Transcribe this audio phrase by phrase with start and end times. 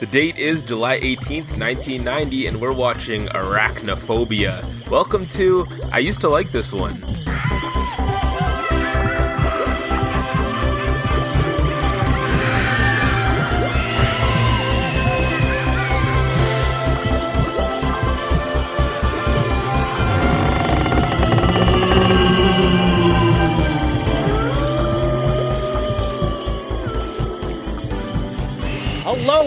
[0.00, 4.90] The date is July 18th, 1990, and we're watching Arachnophobia.
[4.90, 7.00] Welcome to I Used to Like This One.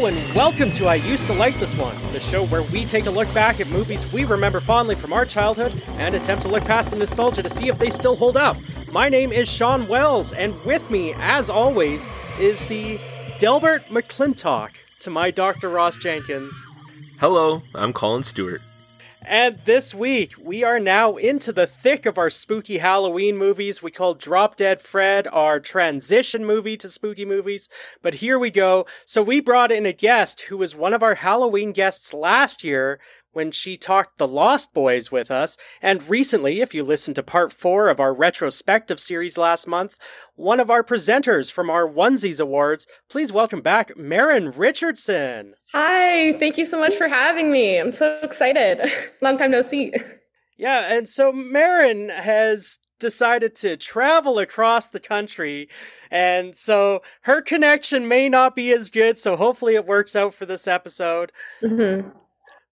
[0.08, 3.12] And welcome to I Used to Like This One, the show where we take a
[3.12, 6.92] look back at movies we remember fondly from our childhood and attempt to look past
[6.92, 8.56] the nostalgia to see if they still hold up.
[8.90, 12.08] My name is Shawn Wells, and with me, as always,
[12.40, 13.02] is the
[13.38, 15.68] Delbert McClintock to my Dr.
[15.68, 16.56] Ross Jenkins.
[17.20, 18.62] Hello, I'm Colin Stewart.
[19.22, 23.82] And this week, we are now into the thick of our spooky Halloween movies.
[23.82, 27.68] We call Drop Dead Fred our transition movie to spooky movies.
[28.02, 28.86] But here we go.
[29.06, 33.00] So we brought in a guest who was one of our Halloween guests last year
[33.32, 35.58] when she talked The Lost Boys with us.
[35.82, 39.96] And recently, if you listened to part four of our retrospective series last month,
[40.36, 45.54] one of our presenters from our Onesies Awards, please welcome back Maren Richardson.
[45.74, 47.78] Hi, thank you so much for having me.
[47.78, 48.82] I'm so excited.
[49.22, 49.94] Long time no see.
[50.58, 55.70] Yeah, and so Maren has decided to travel across the country.
[56.10, 60.46] And so her connection may not be as good, so hopefully it works out for
[60.46, 61.32] this episode.
[61.62, 62.10] Mm-hmm.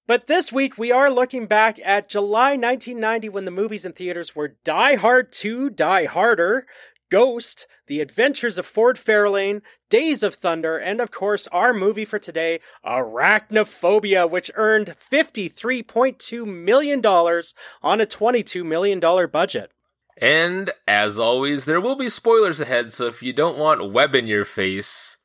[0.07, 4.35] But this week we are looking back at July 1990 when the movies in theaters
[4.35, 6.67] were Die Hard 2, Die Harder,
[7.09, 12.19] Ghost, The Adventures of Ford Fairlane, Days of Thunder, and of course our movie for
[12.19, 18.99] today, Arachnophobia, which earned $53.2 million on a $22 million
[19.31, 19.71] budget.
[20.17, 24.27] And as always, there will be spoilers ahead, so if you don't want web in
[24.27, 25.17] your face,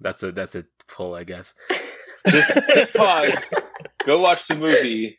[0.00, 1.54] that's a that's a pull, I guess.
[2.28, 2.58] Just
[2.94, 3.46] pause,
[4.06, 5.18] go watch the movie,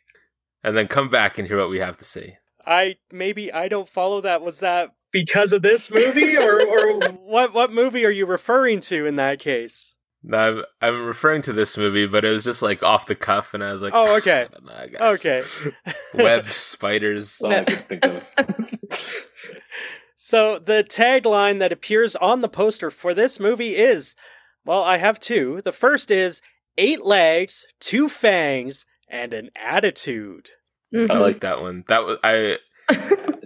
[0.64, 2.40] and then come back and hear what we have to say.
[2.66, 4.42] I maybe I don't follow that.
[4.42, 7.54] Was that because of this movie, or, or what?
[7.54, 9.96] What movie are you referring to in that case?
[10.24, 13.54] No, I'm, I'm referring to this movie, but it was just like off the cuff,
[13.54, 15.66] and I was like, "Oh, okay, I don't know, I guess.
[15.66, 15.94] okay."
[16.24, 17.38] Web spiders.
[17.38, 18.34] That's all I could think of.
[20.18, 24.16] so the tagline that appears on the poster for this movie is,
[24.66, 25.62] well, I have two.
[25.64, 26.42] The first is
[26.78, 30.50] eight legs, two fangs, and an attitude.
[30.94, 31.10] Mhm.
[31.12, 31.84] I like that one.
[31.88, 32.58] That was I.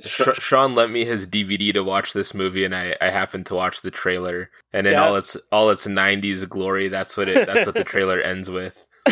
[0.01, 3.55] Sh- Shawn lent me his DVD to watch this movie, and I, I happened to
[3.55, 4.49] watch the trailer.
[4.73, 5.05] And in Yeah.
[5.05, 8.87] all its all its '90s glory, that's what it that's what the trailer ends with.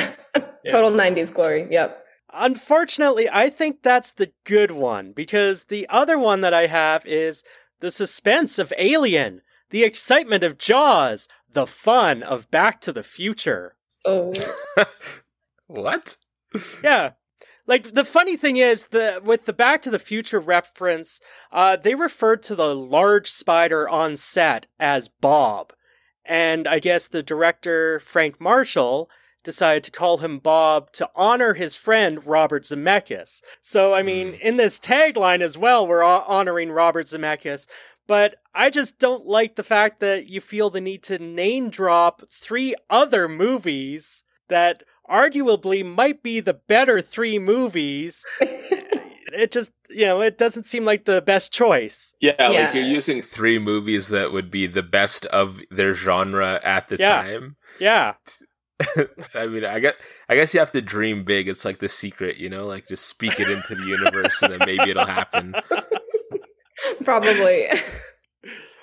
[0.70, 1.68] Total 90s glory.
[1.72, 2.04] Yep.
[2.34, 7.44] Unfortunately, I think that's the good one because the other one that I have is
[7.80, 9.42] the suspense of Alien,
[9.72, 13.76] the excitement of Jaws, the fun of Back to the Future.
[14.06, 14.34] Oh.
[15.70, 16.18] What?
[16.84, 17.12] Yeah.
[17.68, 21.20] Like the funny thing is the with the Back to the Future reference,
[21.52, 25.74] uh, they referred to the large spider on set as Bob,
[26.26, 29.12] and I guess the director Frank Marshall
[29.44, 33.44] decided to call him Bob to honor his friend Robert Zemeckis.
[33.62, 37.68] So I mean, in this tagline as well, we're honoring Robert Zemeckis.
[38.10, 42.24] But I just don't like the fact that you feel the need to name drop
[42.32, 48.26] three other movies that arguably might be the better three movies.
[48.42, 52.12] it just, you know, it doesn't seem like the best choice.
[52.20, 52.48] Yeah, Yeah.
[52.66, 56.98] like you're using Three movies that would be the best of their genre at the
[56.98, 57.22] Yeah.
[57.22, 57.58] time.
[57.80, 58.14] Yeah.
[59.36, 59.94] I mean, I guess
[60.28, 61.48] I guess you have to dream big.
[61.48, 64.62] It's like the secret, you know, like just speak it into the universe, and then
[64.66, 65.54] maybe it'll happen.
[67.04, 67.68] Probably.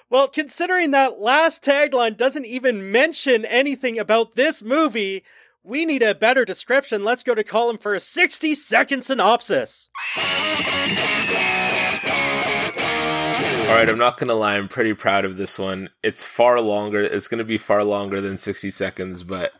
[0.09, 5.25] Well, considering that last tagline doesn't even mention anything about this movie,
[5.65, 7.03] we need a better description.
[7.03, 9.89] Let's go to Colin for a 60 second synopsis.
[10.17, 10.23] All
[13.75, 14.55] right, I'm not gonna lie.
[14.55, 15.89] I'm pretty proud of this one.
[16.05, 17.03] It's far longer.
[17.03, 19.51] It's gonna be far longer than 60 seconds, but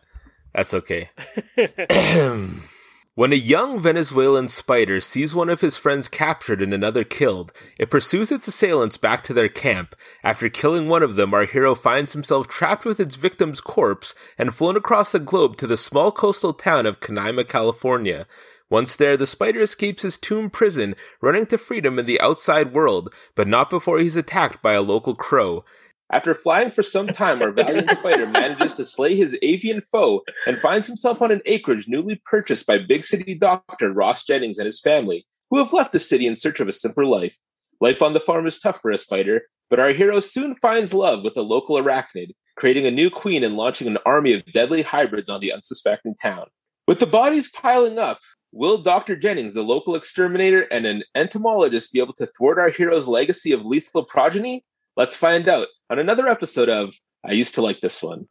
[0.53, 1.09] that's okay.
[3.17, 7.89] when a young Venezuelan spider sees one of his friends captured and another killed, it
[7.89, 9.95] pursues its assailants back to their camp.
[10.23, 14.53] After killing one of them, our hero finds himself trapped with its victim's corpse and
[14.53, 18.27] flown across the globe to the small coastal town of Canaima, California.
[18.69, 23.11] Once there, the spider escapes his tomb prison, running to freedom in the outside world,
[23.33, 25.65] but not before he's attacked by a local crow.
[26.11, 30.57] After flying for some time, our valiant spider manages to slay his avian foe and
[30.57, 34.79] finds himself on an acreage newly purchased by big city doctor Ross Jennings and his
[34.79, 37.39] family, who have left the city in search of a simpler life.
[37.81, 41.23] Life on the farm is tough for a spider, but our hero soon finds love
[41.23, 42.31] with a local arachnid.
[42.55, 46.45] creating a new queen and launching an army of deadly hybrids on the unsuspecting town.
[46.87, 48.19] With the bodies piling up,
[48.51, 49.15] will Dr.
[49.15, 53.65] Jennings, the local exterminator and an entomologist, be able to thwart our hero's legacy of
[53.65, 54.63] lethal progeny?
[54.97, 58.27] Let's find out on another episode of I Used to Like This One.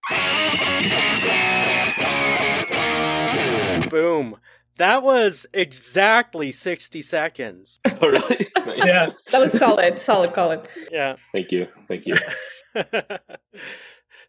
[3.88, 4.36] Boom.
[4.76, 7.80] That was exactly 60 seconds.
[8.02, 8.46] Oh, really?
[8.66, 8.84] Nice.
[8.84, 9.08] Yeah.
[9.30, 10.60] That was solid, solid, Colin.
[10.90, 11.14] Yeah.
[11.32, 11.68] Thank you.
[11.86, 12.16] Thank you.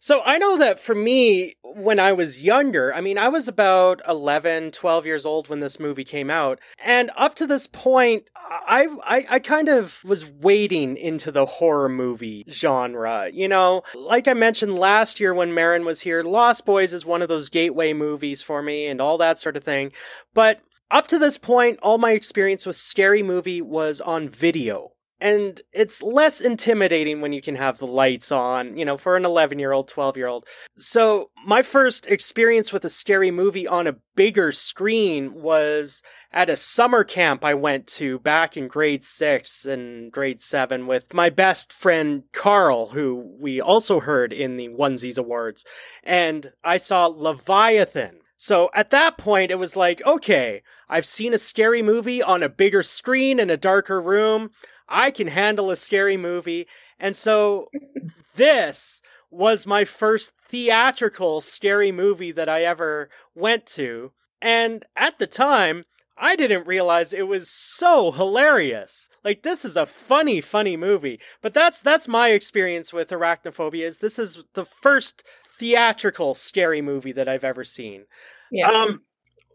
[0.00, 4.00] so I know that for me, when I was younger, I mean, I was about
[4.08, 6.60] 11, 12 years old when this movie came out.
[6.84, 11.88] And up to this point, I, I, I kind of was wading into the horror
[11.88, 13.30] movie genre.
[13.32, 17.22] You know, like I mentioned last year when Maren was here, Lost Boys is one
[17.22, 19.92] of those gateway movies for me and all that sort of thing.
[20.34, 20.60] But
[20.90, 24.92] up to this point, all my experience with Scary Movie was on video.
[25.20, 29.24] And it's less intimidating when you can have the lights on, you know, for an
[29.24, 30.44] 11 year old, 12 year old.
[30.76, 36.56] So, my first experience with a scary movie on a bigger screen was at a
[36.56, 41.72] summer camp I went to back in grade six and grade seven with my best
[41.72, 45.64] friend Carl, who we also heard in the Onesies Awards.
[46.04, 48.20] And I saw Leviathan.
[48.36, 52.48] So at that point, it was like, okay, I've seen a scary movie on a
[52.48, 54.50] bigger screen in a darker room.
[54.88, 56.66] I can handle a scary movie.
[56.98, 57.68] And so
[58.36, 59.00] this
[59.30, 64.12] was my first theatrical scary movie that I ever went to.
[64.40, 65.84] And at the time,
[66.16, 69.08] I didn't realize it was so hilarious.
[69.24, 71.20] Like this is a funny, funny movie.
[71.42, 73.84] But that's that's my experience with arachnophobia.
[73.84, 75.24] Is this is the first
[75.58, 78.04] theatrical scary movie that I've ever seen.
[78.50, 78.70] Yeah.
[78.70, 79.02] Um,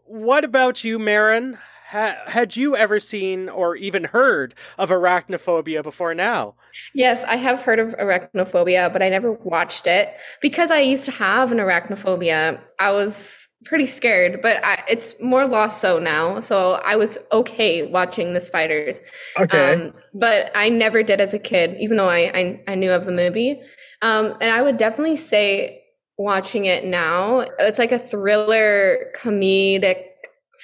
[0.06, 1.58] What about you, Maren?
[1.88, 6.54] Ha- had you ever seen or even heard of arachnophobia before now?
[6.94, 11.10] Yes, I have heard of arachnophobia, but I never watched it because I used to
[11.12, 12.60] have an arachnophobia.
[12.78, 16.40] I was pretty scared, but I, it's more lost so now.
[16.40, 19.02] So I was okay watching the spiders.
[19.38, 19.74] okay.
[19.74, 23.04] Um, but I never did as a kid, even though I, I, I knew of
[23.04, 23.60] the movie.
[24.02, 25.82] Um, and I would definitely say
[26.18, 30.04] watching it now, it's like a thriller comedic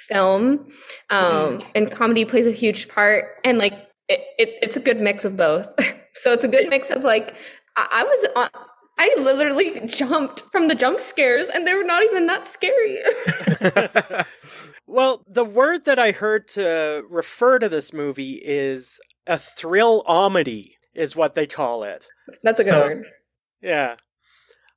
[0.07, 0.67] film.
[1.09, 3.25] Um, and comedy plays a huge part.
[3.43, 3.73] And like,
[4.07, 5.67] it, it, it's a good mix of both.
[6.15, 7.35] so it's a good mix of like,
[7.77, 8.49] I, I was on,
[8.99, 12.99] I literally jumped from the jump scares and they were not even that scary.
[14.87, 20.73] well, the word that I heard to refer to this movie is a thrill omedy,
[20.93, 22.07] is what they call it.
[22.43, 23.05] That's a good So- word.
[23.61, 23.95] Yeah.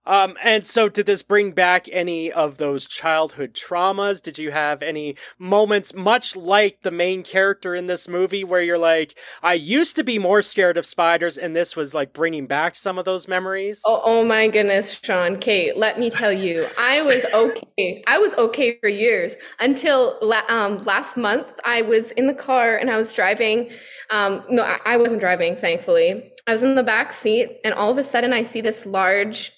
[0.07, 4.23] Um, and so did this bring back any of those childhood traumas?
[4.23, 8.79] Did you have any moments much like the main character in this movie where you're
[8.79, 12.77] like, I used to be more scared of spiders and this was like bringing back
[12.77, 13.83] some of those memories?
[13.87, 15.39] Oh, oh my goodness, Shawn.
[15.39, 18.05] Kate, let me tell you, I was okay.
[18.07, 21.53] I was okay for years until la- um, last month.
[21.65, 23.71] I was in the car and I was driving.
[24.11, 26.31] Um, no, I-, I wasn't driving, thankfully.
[26.47, 29.51] I was in the back seat, and all of a sudden, I see this large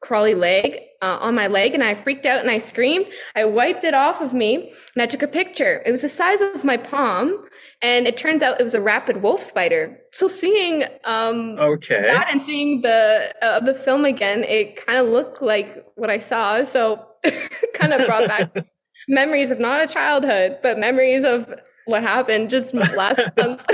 [0.00, 3.06] crawly leg uh, on my leg, and I freaked out and I screamed.
[3.34, 5.82] I wiped it off of me and I took a picture.
[5.84, 7.44] It was the size of my palm,
[7.82, 9.98] and it turns out it was a rabid wolf spider.
[10.12, 12.02] So seeing um, okay.
[12.02, 16.18] that and seeing the uh, the film again, it kind of looked like what I
[16.18, 16.64] saw.
[16.64, 17.04] So
[17.74, 18.54] kind of brought back
[19.08, 21.52] memories of not a childhood, but memories of
[21.86, 23.64] what happened just last month.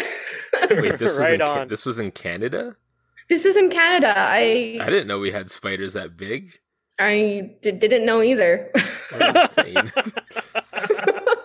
[0.71, 1.69] Wait, this was Right in Ca- on.
[1.69, 2.77] this was in Canada.
[3.31, 4.13] This is in Canada.
[4.15, 6.53] I I didn't know we had spiders that big.
[6.99, 8.71] I d- didn't know either.
[9.19, 9.91] That's insane.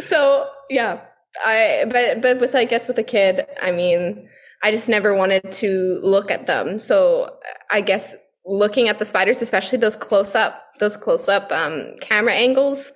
[0.00, 1.00] so yeah,
[1.44, 4.28] I but but with I guess with a kid, I mean,
[4.62, 6.78] I just never wanted to look at them.
[6.78, 7.36] So
[7.70, 8.14] I guess
[8.46, 12.92] looking at the spiders, especially those close up, those close up um, camera angles,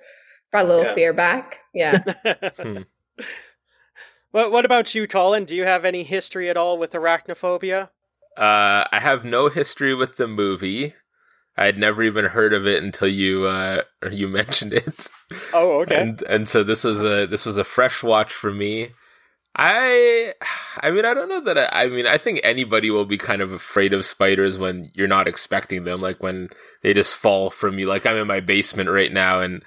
[0.51, 0.93] brought a little Yeah.
[0.95, 1.59] fear back.
[1.73, 1.97] Yeah.
[2.57, 2.77] Hmm.
[4.31, 5.45] what, what about you, Colin?
[5.45, 7.89] Do you have any history at all with arachnophobia?
[8.37, 10.93] Uh, I have no history with the movie.
[11.57, 15.07] I had never even heard of it until you uh, you mentioned it.
[15.53, 15.99] Oh, okay.
[15.99, 18.91] and and so this was a this was a fresh watch for me.
[19.55, 20.33] I
[20.79, 23.41] I mean I don't know that I, I mean I think anybody will be kind
[23.41, 26.49] of afraid of spiders when you're not expecting them like when
[26.81, 29.63] they just fall from you like I'm in my basement right now and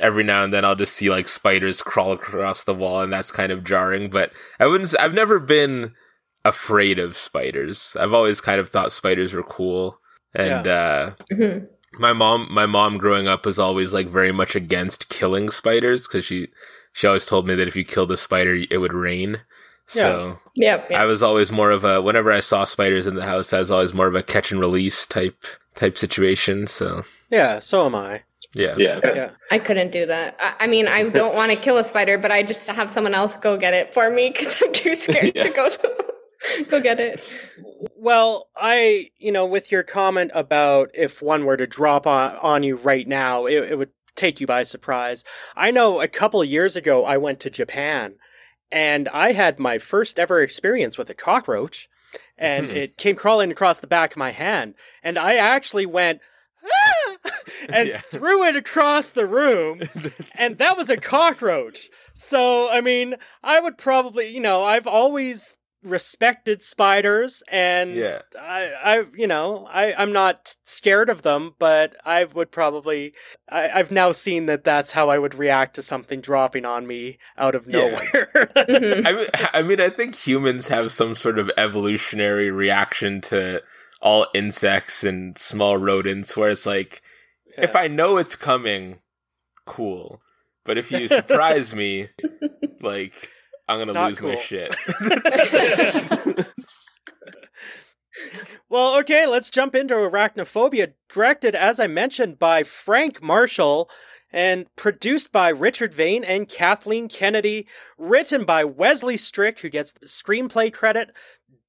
[0.00, 3.30] every now and then I'll just see like spiders crawl across the wall and that's
[3.30, 5.94] kind of jarring but I wouldn't I've never been
[6.44, 7.96] afraid of spiders.
[7.98, 9.98] I've always kind of thought spiders were cool
[10.34, 11.68] and uh Mhm.
[11.98, 16.24] my mom my mom growing up was always like very much against killing spiders because
[16.24, 16.48] she
[16.92, 19.42] she always told me that if you killed a spider it would rain
[19.86, 20.90] So Yep.
[20.92, 23.70] I was always more of a whenever I saw spiders in the house, I was
[23.70, 25.44] always more of a catch and release type
[25.76, 26.66] type situation.
[26.66, 28.22] So Yeah, so am I.
[28.54, 29.00] yeah, Yeah.
[29.02, 29.30] Yeah.
[29.50, 30.36] I couldn't do that.
[30.40, 33.14] I, I mean, I don't want to kill a spider, but I just have someone
[33.14, 35.42] else go get it for me because I'm too scared Yeah.
[35.44, 35.68] to go
[36.70, 37.20] go get it.
[37.96, 42.62] Well, I, you know, with your comment about if one were to drop on, on
[42.62, 45.24] you right now, it, it would take you by surprise.
[45.56, 48.14] I know a couple of years ago, I went to Japan
[48.72, 51.88] and I had my first ever experience with a cockroach
[52.36, 52.74] and Mhm.
[52.76, 56.20] it came crawling across the back of my hand and I actually went,
[56.64, 56.92] "Ah!"
[57.68, 57.98] and Yeah.
[57.98, 59.82] threw it across the room
[60.36, 61.88] and that was a cockroach.
[62.14, 68.20] So, I mean, I would probably, you know, I've always respected spiders and Yeah.
[68.38, 73.14] I, I, you know, I, I'm not scared of them, but I would probably,
[73.48, 77.18] I, I've now seen that that's how I would react to something dropping on me
[77.36, 78.50] out of nowhere.
[78.56, 79.06] Mhm.
[79.06, 83.62] I mean, I mean, I think humans have some sort of evolutionary reaction to
[84.00, 87.02] all insects and small rodents, where it's like,
[87.62, 89.00] if I know it's coming,
[89.66, 90.20] cool.
[90.64, 92.08] But if you surprise me,
[92.80, 93.30] like,
[93.68, 94.76] I'm gonna Not lose my shit.
[98.70, 103.88] Well, okay, let's jump into Arachnophobia, directed, as I mentioned, by Frank Marshall
[104.30, 110.06] and produced by Richard Vane and Kathleen Kennedy, written by Wesley Strick, who gets the
[110.06, 111.12] screenplay credit,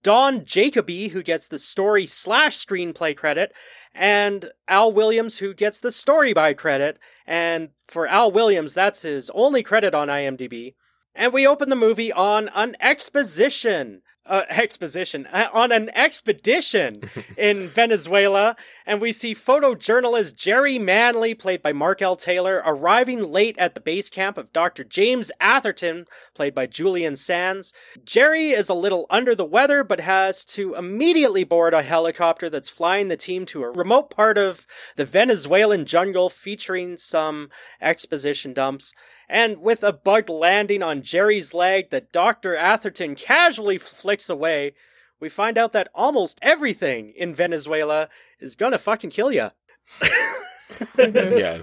[0.03, 3.53] Don Jacoby, who gets the story slash screenplay credit,
[3.93, 6.99] and Al Williams, who gets the story by credit.
[7.25, 10.75] And for Al Williams, that's his only credit on IMDb.
[11.15, 14.01] And we open the movie on an exposition.
[14.29, 17.01] Uh, exposition uh, on an expedition
[17.37, 18.55] in Venezuela,
[18.85, 22.15] and we see photojournalist Jerry Manley, played by Mark L.
[22.15, 24.83] Taylor, arriving late at the base camp of Dr.
[24.83, 26.05] James Atherton,
[26.35, 27.73] played by Julian Sands.
[28.05, 32.69] Jerry is a little under the weather, but has to immediately board a helicopter that's
[32.69, 37.49] flying the team to a remote part of the Venezuelan jungle, featuring some
[37.81, 38.93] exposition dumps.
[39.29, 42.55] And with a bug landing on Jerry's leg that Dr.
[42.55, 44.73] Atherton casually flicks away,
[45.19, 48.09] we find out that almost everything in Venezuela
[48.39, 49.51] is gonna fucking kill ya.
[49.99, 51.39] Mhm.
[51.39, 51.61] yeah.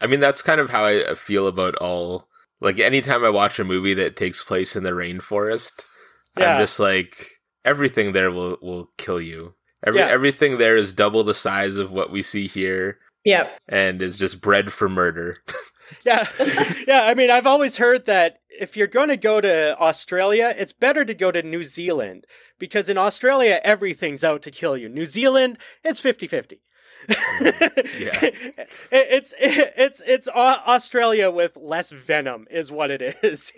[0.00, 2.28] I mean, that's kind of how I feel about all.
[2.60, 5.84] Like, anytime I watch a movie that takes place in the rainforest,
[6.38, 6.54] Yeah.
[6.54, 7.30] I'm just like,
[7.64, 9.54] everything there will, will kill you.
[9.84, 10.06] Every, Yeah.
[10.06, 13.58] Everything there is double the size of what we see here Yep.
[13.68, 15.38] and is just bred for murder.
[16.04, 16.28] Yeah,
[16.86, 17.02] yeah.
[17.02, 21.04] I mean, I've always heard that if you're going to go to Australia, it's better
[21.04, 22.26] to go to New Zealand
[22.58, 24.88] because in Australia, everything's out to kill you.
[24.88, 26.60] New Zealand, it's 50 50.
[27.08, 28.02] Mm-hmm.
[28.02, 28.18] Yeah.
[28.92, 33.52] it's it's it's Australia with less venom is what it is.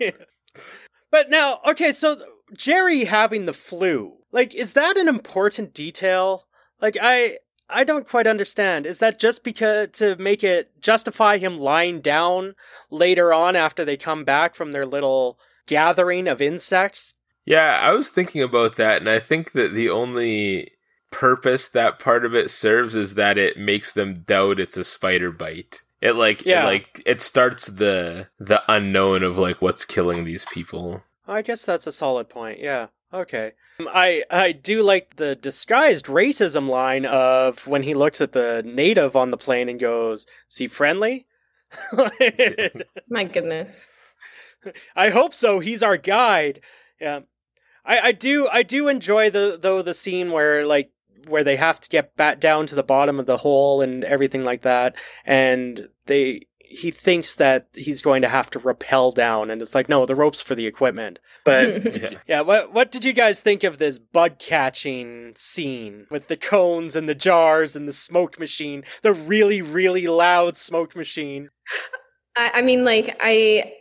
[1.09, 2.21] but now, okay, so
[2.55, 6.45] Jerry having the flu, like, is that an important detail?
[6.81, 7.37] Like, I
[7.71, 8.85] I don't quite understand.
[8.85, 12.55] Is that just because to make it justify him lying down
[12.89, 17.15] later on after they come back from their little gathering of insects?
[17.45, 20.71] Yeah, I was thinking about that, and I think that the only
[21.09, 25.31] purpose that part of it serves is that it makes them doubt it's a spider
[25.31, 25.81] bite.
[26.01, 26.63] It like Yeah.
[26.63, 31.03] it like it starts the the unknown of like what's killing these people.
[31.27, 32.59] I guess that's a solid point.
[32.59, 32.87] Yeah.
[33.13, 33.53] Okay.
[33.79, 38.61] Um, I I do like the disguised racism line of when he looks at the
[38.65, 41.27] native on the plane and goes, "Is he friendly?"
[43.09, 43.87] My goodness.
[44.95, 45.59] I hope so.
[45.59, 46.61] He's our guide.
[46.99, 47.21] Yeah.
[47.83, 50.91] I, I do I do enjoy the though the scene where like
[51.27, 54.43] where they have to get back down to the bottom of the hole and everything
[54.43, 59.61] like that and they he thinks that he's going to have to rappel down and
[59.61, 61.19] it's like no the rope's for the equipment.
[61.43, 62.09] But Yeah.
[62.27, 66.95] Yeah, what what did you guys think of this bug catching scene with the cones
[66.95, 71.49] and the jars and the smoke machine, the really really loud smoke machine?
[72.35, 73.73] I, I mean, like I,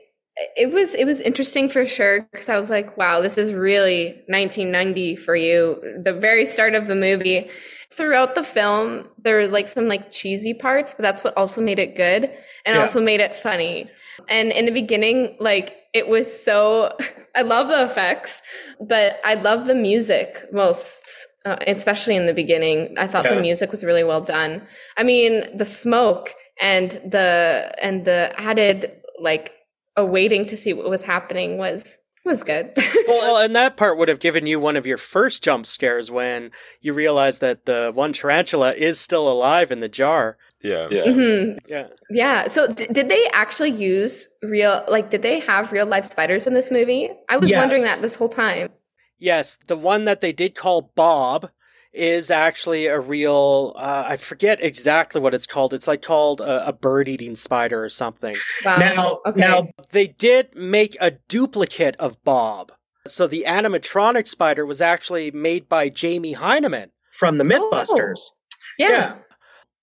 [0.57, 4.23] it was it was interesting for sure because I was like, wow, this is really
[4.27, 5.81] 1990 for you.
[6.03, 7.51] The very start of the movie.
[7.93, 11.79] Throughout the film, there were like some like cheesy parts, but that's what also made
[11.79, 12.25] it good
[12.65, 12.81] and Yeah.
[12.81, 13.91] also made it funny.
[14.29, 16.97] And in the beginning, like it was so.
[17.37, 18.43] I love the effects,
[18.81, 21.03] but I love the music most,
[21.45, 22.95] uh, especially in the beginning.
[22.99, 23.35] I thought Yeah.
[23.37, 24.67] the music was really well done.
[24.97, 29.53] I mean, the smoke and the and the added like
[29.97, 32.73] awaiting to see what was happening was was good.
[33.09, 36.53] Well, and that part would have given you one of your first jump scares when
[36.81, 40.37] you realize that the one tarantula is still alive in the jar.
[40.63, 40.87] Yeah.
[40.91, 41.13] Yeah.
[41.13, 41.89] hmm Yeah.
[42.09, 42.47] Yeah.
[42.47, 46.55] So d- did they actually use real like did they have real life spiders in
[46.55, 47.11] this movie?
[47.29, 48.71] I was wondering that this whole time.
[49.19, 51.51] Yes, the one that they did call Bob
[51.93, 55.75] is actually a real uh, I forget exactly what it's called.
[55.75, 58.37] It's like called a, a bird-eating spider or something.
[58.65, 58.77] Wow.
[58.79, 59.41] Now, okay.
[59.41, 62.73] now, They did make a duplicate of Bob.
[63.07, 66.91] So the animatronic spider was actually made by Jamie Hyneman.
[67.13, 67.71] from the Oh.
[67.73, 68.21] MythBusters.
[68.79, 68.89] yeah.
[68.89, 69.15] yeah.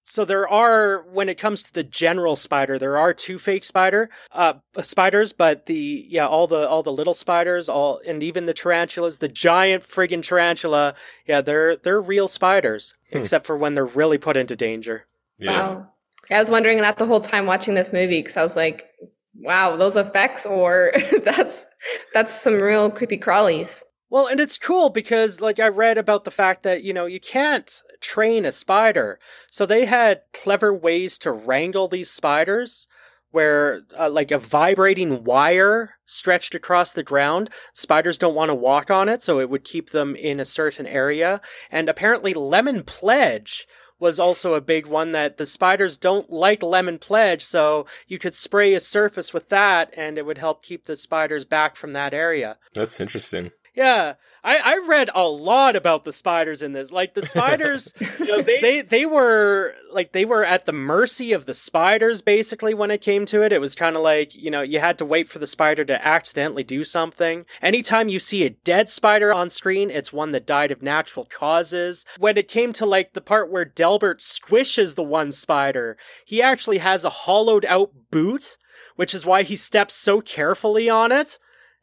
[0.09, 4.09] So there are, when it comes to the general spider, there are two fake spider
[4.31, 8.53] uh, spiders, but the yeah, all the all the little spiders, all and even the
[8.53, 10.95] tarantulas, the giant friggin' tarantula,
[11.25, 13.17] yeah, they're they're real spiders, Hmm.
[13.19, 15.05] except for when they're really put into danger.
[15.37, 15.51] Yeah.
[15.51, 15.87] Wow.
[16.31, 18.87] I was wondering that the whole time watching this movie because I was like,
[19.35, 20.93] wow, those effects or
[21.25, 21.65] that's
[22.13, 23.83] that's some real creepy crawlies.
[24.09, 27.19] Well, and it's cool because like I read about the fact that, you know, you
[27.19, 29.19] can't train a spider.
[29.49, 32.87] So they had clever ways to wrangle these spiders
[33.31, 37.49] where uh, like a vibrating wire stretched across the ground.
[37.73, 40.87] Spiders don't want to walk on it, so it would keep them in a certain
[40.87, 41.41] area.
[41.69, 43.67] And apparently lemon pledge
[43.99, 48.35] was also a big one that the spiders don't like lemon pledge, so you could
[48.35, 52.13] spray a surface with that and it would help keep the spiders back from that
[52.13, 52.57] area.
[52.73, 53.51] That's interesting.
[53.75, 54.13] Yeah,
[54.43, 56.91] I, I read a lot about the spiders in this.
[56.91, 61.33] Like the spiders, You know, they, they they were like they were at the mercy
[61.33, 63.51] of the spiders basically when it came to it.
[63.51, 66.07] It was kind of like you know you had to wait for the spider to
[66.07, 67.45] accidentally do something.
[67.61, 72.05] Anytime you see a dead spider on screen, it's one that died of natural causes.
[72.17, 76.79] When it came to like the part where Delbert squishes the one spider, he actually
[76.79, 78.57] has a hollowed out boot,
[78.95, 81.37] which is why he steps so carefully on it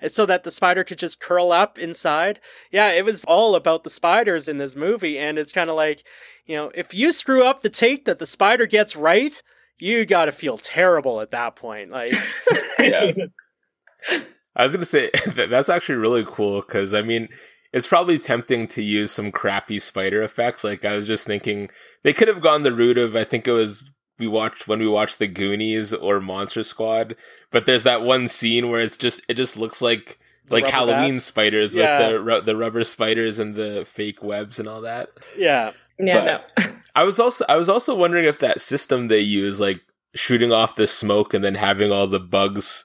[0.09, 2.41] so that the spider could just curl up inside.
[2.71, 6.05] Yeah, it was all about the spiders in this movie, and it's kind of like,
[6.47, 9.43] you know, if you screw up the take that the spider gets right,
[9.79, 11.91] you gotta feel terrible at that point.
[11.91, 12.15] Like,
[12.79, 13.13] Yeah.
[14.57, 17.29] I was gonna say that's actually really cool because I mean
[17.73, 20.63] it's probably tempting to use some crappy spider effects.
[20.63, 21.71] Like I was just thinking
[22.03, 24.88] they could have gone the route of I think it was we watched when we
[24.88, 27.16] watched the Goonies or Monster Squad,
[27.50, 30.18] but there's that one scene where it's just it just looks like
[30.50, 31.24] like rubber Halloween bats?
[31.24, 31.98] spiders Yeah.
[32.00, 35.09] with the ru- the rubber spiders and the fake webs and all that.
[35.37, 36.72] yeah, Yeah, But- no.
[36.96, 39.81] I was also I was also wondering if that system they use, like
[40.14, 42.85] shooting off the smoke and then having all the bugs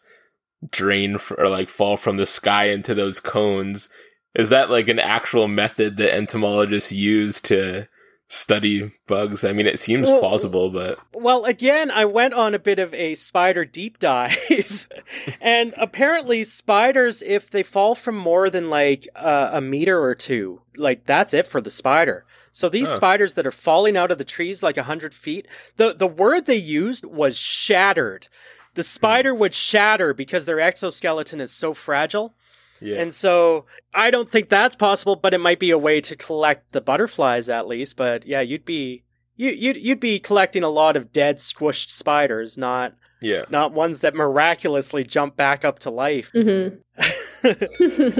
[0.72, 3.88] drain f or like fall from the sky into those cones,
[4.36, 7.88] is that like an actual method that entomologists use to
[8.30, 9.44] study bugs?
[9.44, 12.94] I mean, it seems Well- plausible, but Well, again, I went on a bit of
[12.94, 14.88] a spider deep dive,
[15.42, 20.62] and apparently, spiders, if they fall from more than like uh, a meter or two,
[20.78, 22.24] like that's it for the spider.
[22.52, 22.96] So these Huh.
[22.96, 26.46] spiders that are falling out of the trees like a hundred feet, the the word
[26.46, 28.28] they used was shattered.
[28.76, 32.34] The spider would shatter because their exoskeleton is so fragile.
[32.82, 36.16] Yeah, And so I don't think that's possible, but it might be a way to
[36.16, 37.96] collect the butterflies at least.
[37.96, 39.04] But yeah, you'd be
[39.36, 43.46] you you'd you'd be collecting a lot of dead squished spiders, not yeah.
[43.50, 46.32] not ones that miraculously jump back up to life.
[46.36, 46.80] Mm-hmm.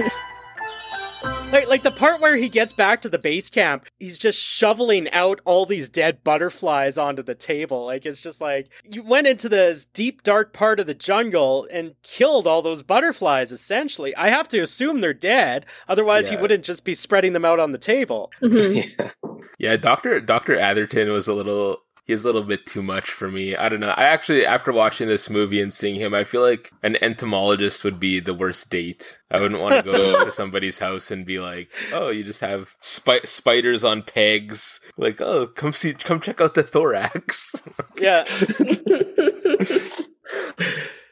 [1.52, 5.10] Like like the part where he gets back to the base camp, he's just shoveling
[5.10, 7.86] out all these dead butterflies onto the table.
[7.86, 11.94] Like it's just like you went into this deep dark part of the jungle and
[12.02, 14.14] killed all those butterflies essentially.
[14.14, 17.72] I have to assume they're dead, otherwise he wouldn't just be spreading them out on
[17.72, 18.30] the table.
[18.40, 19.10] hmm yeah.
[19.58, 21.78] Yeah, Doctor Doctor Atherton was a little
[22.10, 23.54] he's a little bit too much for me.
[23.54, 23.90] I don't know.
[23.90, 28.00] I actually after watching this movie and seeing him, I feel like an entomologist would
[28.00, 29.20] be the worst date.
[29.30, 32.76] I wouldn't want to go to somebody's house and be like, "Oh, you just have
[32.80, 37.54] spi- spiders on pegs." Like, "Oh, come see come check out the thorax."
[38.00, 38.24] Yeah.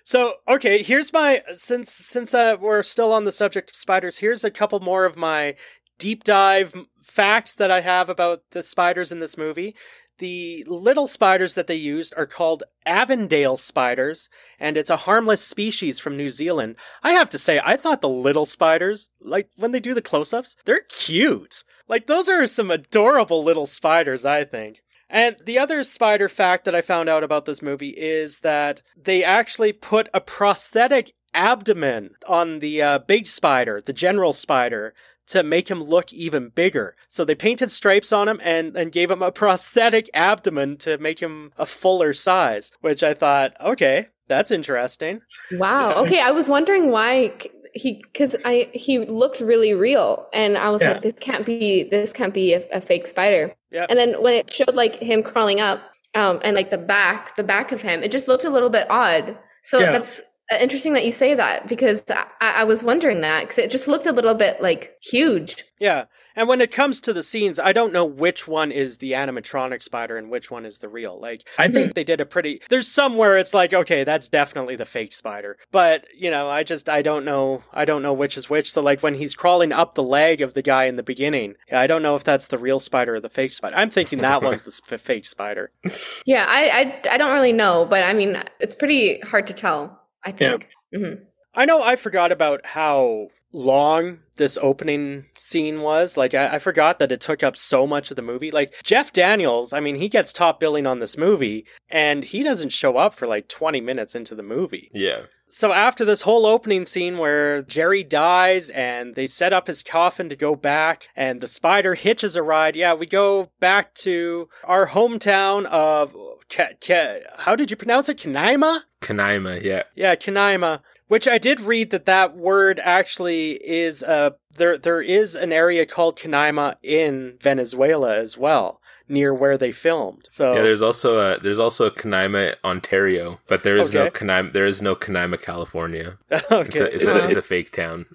[0.04, 4.18] So okay, here's my since since uh, we're still on the subject of spiders.
[4.18, 5.54] Here's a couple more of my
[5.98, 9.74] deep dive facts that I have about the spiders in this movie.
[10.18, 14.28] The little spiders that they used are called Avondale spiders,
[14.58, 16.74] and it's a harmless species from New Zealand.
[17.02, 20.32] I have to say, I thought the little spiders, like when they do the close
[20.32, 21.62] ups, they're cute.
[21.86, 24.82] Like, those are some adorable little spiders, I think.
[25.08, 29.24] And the other spider fact that I found out about this movie is that they
[29.24, 34.94] actually put a prosthetic abdomen on the uh, big spider, the general spider,
[35.28, 36.96] to make him look even bigger.
[37.08, 41.20] So they painted stripes on him and, and gave him a prosthetic abdomen to make
[41.20, 45.20] him a fuller size, which I thought, okay, that's interesting.
[45.50, 45.94] Wow.
[46.02, 47.32] Okay, I was wondering why
[47.74, 50.92] he because I he looked really real, and I was Yeah.
[50.92, 53.54] like, this can't be this can't be a, a fake spider.
[53.70, 53.86] Yeah.
[53.88, 55.80] And then when it showed like him crawling up,
[56.14, 58.86] um, and like the back, the back of him, it just looked a little bit
[58.90, 59.38] odd.
[59.64, 59.92] So Yeah.
[59.92, 63.70] that's Uh, interesting that you say that because I, I was wondering that because it
[63.70, 65.64] just looked a little bit like huge.
[65.78, 66.04] Yeah.
[66.38, 69.82] And when it comes to the scenes, I don't know which one is the animatronic
[69.82, 71.20] spider and which one is the real.
[71.20, 72.62] Like, I think they did a pretty.
[72.68, 75.56] There's some where it's like, okay, that's definitely the fake spider.
[75.72, 77.64] But, you know, I just, I don't know.
[77.72, 78.70] I don't know which is which.
[78.70, 81.88] So, like, when he's crawling up the leg of the guy in the beginning, I
[81.88, 83.74] don't know if that's the real spider or the fake spider.
[83.74, 85.72] I'm thinking that was the sp- fake spider.
[86.24, 89.97] Yeah, I, I I don't really know, but I mean, it's pretty hard to tell.
[90.24, 90.68] I think.
[90.94, 91.14] hmm
[91.54, 96.16] I know I forgot about how long this opening scene was.
[96.16, 98.50] Like, I, I forgot that it took up so much of the movie.
[98.50, 102.70] Like, Jeff Daniels, I mean, he gets top billing on this movie, and he doesn't
[102.70, 104.90] show up for like 20 minutes into the movie.
[104.92, 105.22] Yeah.
[105.50, 110.28] So after this whole opening scene where Jerry dies and they set up his coffin
[110.28, 114.88] to go back and the spider hitches a ride, yeah, we go back to our
[114.88, 116.14] hometown of
[116.50, 118.18] Ka- Ka- how did you pronounce it?
[118.18, 118.82] Canaima?
[119.00, 119.82] Canaima, yeah.
[119.94, 120.80] Yeah, Canaima.
[121.08, 125.86] Which I did read that that word actually is uh there there is an area
[125.86, 130.26] called Canaima in Venezuela as well, near where they filmed.
[130.30, 134.18] So Yeah, there's also a there's also a Kanaima, Ontario, but there is no Okay.
[134.26, 136.18] Canaima there is no Canaima, California.
[136.30, 136.80] It's okay.
[136.80, 138.06] a, it's, a, it's a fake town.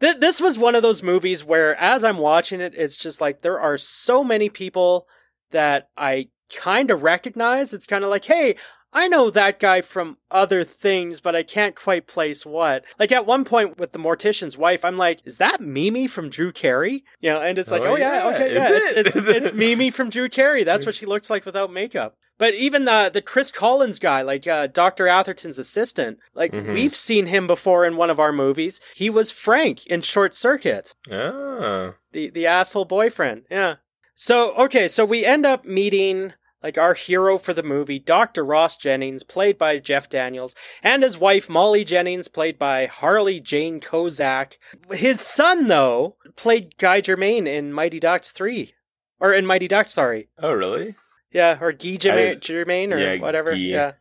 [0.00, 3.58] This was one of those movies where, as I'm watching it, it's just like there
[3.58, 5.06] are so many people
[5.50, 7.72] that I kind of recognize.
[7.74, 8.56] It's kind of like, hey,
[8.92, 12.84] I know that guy from other things, but I can't quite place what.
[12.98, 16.52] Like at one point with the mortician's wife, I'm like, is that Mimi from Drew
[16.52, 17.04] Carey?
[17.20, 19.06] You know, and it's like, Oh, oh, yeah, yeah, okay, is yeah, it?
[19.06, 20.64] it's, it's, it's Mimi from Drew Carey.
[20.64, 22.16] That's what she looks like without makeup.
[22.38, 25.08] But even the the Chris Collins guy, like uh, Dr.
[25.08, 26.72] Atherton's assistant, like Mhm.
[26.72, 28.80] we've seen him before in one of our movies.
[28.94, 31.94] He was Frank in Short Circuit, oh.
[32.12, 33.42] the the asshole boyfriend.
[33.50, 33.74] Yeah.
[34.14, 36.32] So okay, so we end up meeting
[36.62, 38.44] like our hero for the movie, Dr.
[38.44, 43.80] Ross Jennings, played by Jeff Daniels, and his wife Molly Jennings, played by Harley Jane
[43.80, 44.54] Kozak.
[44.90, 48.74] His son, though, played Guy Germain in Mighty Ducks three,
[49.20, 50.28] or in Mighty Ducks, sorry.
[50.42, 50.94] Oh really?
[51.32, 53.52] Yeah, or Guy Germain, didn't- Germain or yeah, whatever.
[53.52, 53.94] Guy.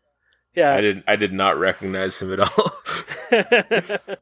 [0.55, 0.73] Yeah.
[0.73, 2.71] I didn't I did not recognize him at all.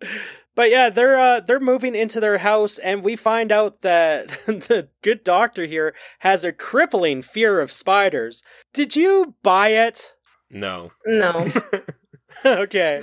[0.58, 4.88] but yeah, they're uh, they're moving into their house, and we find out that the
[5.02, 8.42] good doctor here has a crippling fear of spiders.
[8.74, 10.14] Did you buy it?
[10.50, 10.90] no.
[11.06, 11.46] No.
[12.44, 13.00] okay.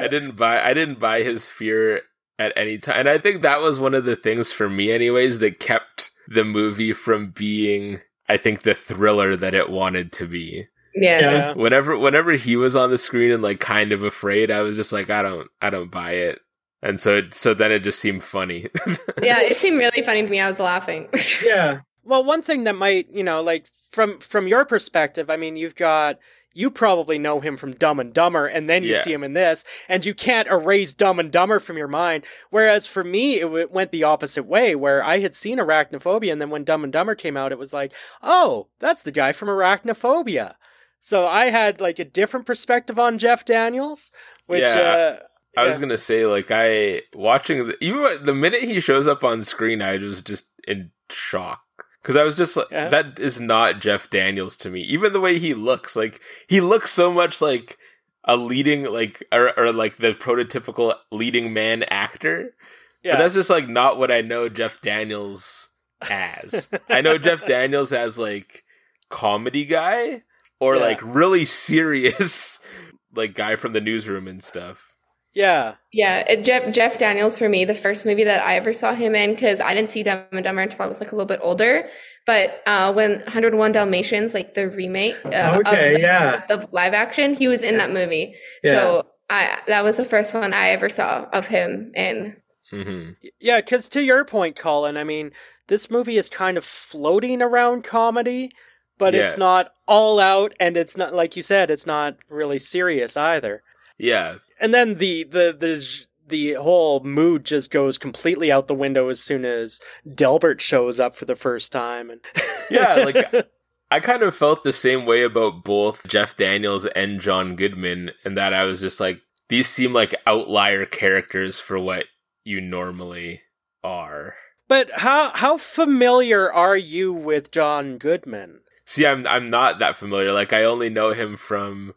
[0.00, 2.00] I didn't buy I didn't buy his fear
[2.38, 3.00] at any time.
[3.00, 6.42] And I think that was one of the things for me anyways that kept the
[6.42, 10.68] movie from being I think the thriller that it wanted to be.
[10.94, 11.22] Yes.
[11.22, 11.52] Yeah.
[11.52, 14.90] Whenever whenever he was on the screen and like kind of afraid, I was just
[14.90, 16.38] like I don't I don't buy it.
[16.84, 18.68] And so it, so then it just seemed funny.
[19.22, 20.38] Yeah, it seemed really funny to me.
[20.38, 21.08] I was laughing.
[21.44, 21.80] yeah.
[22.04, 25.74] Well, one thing that might, you know, like from from your perspective, I mean, you've
[25.76, 26.18] got
[26.52, 29.00] you probably know him from Dumb and Dumber, and then you Yeah.
[29.02, 32.24] see him in this, and you can't erase Dumb and Dumber from your mind.
[32.50, 36.40] Whereas for me, it w- went the opposite way, where I had seen Arachnophobia, and
[36.40, 37.92] then when Dumb and Dumber came out, it was like,
[38.22, 40.54] oh, that's the guy from Arachnophobia.
[41.00, 44.12] So I had like a different perspective on Jeff Daniels,
[44.46, 45.16] which Yeah, uh,
[45.56, 49.42] I was gonna say like I watching the, even the minute he shows up on
[49.42, 51.62] screen, I was just in shock
[52.02, 52.88] because I was just like, Yeah.
[52.88, 54.80] that is not Jeff Daniels to me.
[54.82, 57.78] Even the way he looks, like he looks so much like
[58.24, 62.54] a leading like or, or like the prototypical leading man actor.
[63.02, 63.12] yeah.
[63.12, 65.68] But that's just like not what I know Jeff Daniels
[66.08, 66.68] as.
[66.88, 68.64] I know Jeff Daniels as like
[69.10, 70.22] comedy guy
[70.58, 70.82] or Yeah.
[70.82, 72.58] like really serious
[73.14, 74.93] like guy from the newsroom and stuff.
[75.34, 75.74] Yeah.
[75.92, 79.14] yeah, it, Jeff, Jeff Daniels for me, the first movie that I ever saw him
[79.14, 81.40] in, because I didn't see Dumb and Dumber until I was like a little bit
[81.42, 81.88] older.
[82.26, 86.46] But uh, when 101 Dalmatians, like the remake uh, Okay, of the, yeah.
[86.48, 88.34] the live action, he was in that movie.
[88.62, 88.72] Yeah.
[88.74, 92.36] So I that was the first one I ever saw of him in.
[92.70, 95.32] hmm Yeah, because to your point, Colin, I mean,
[95.68, 98.52] this movie is kind of floating around comedy,
[98.98, 103.16] but it's not all out, and it's not like you said, it's not really serious
[103.16, 103.62] either.
[103.98, 109.10] Yeah, And then the the the the whole mood just goes completely out the window
[109.10, 109.78] as soon as
[110.14, 112.08] Delbert shows up for the first time.
[112.10, 112.20] And
[112.70, 113.48] Yeah, like-
[113.90, 118.36] I kind of felt the same way about both Jeff Daniels and John Goodman, and
[118.38, 122.06] that I was just like, these seem like outlier characters for what
[122.42, 123.42] you normally
[123.84, 124.34] are.
[124.66, 128.60] but how how familiar are you with John Goodman?
[128.86, 130.32] See, I'm I'm not that familiar.
[130.32, 131.92] Like, I only know him from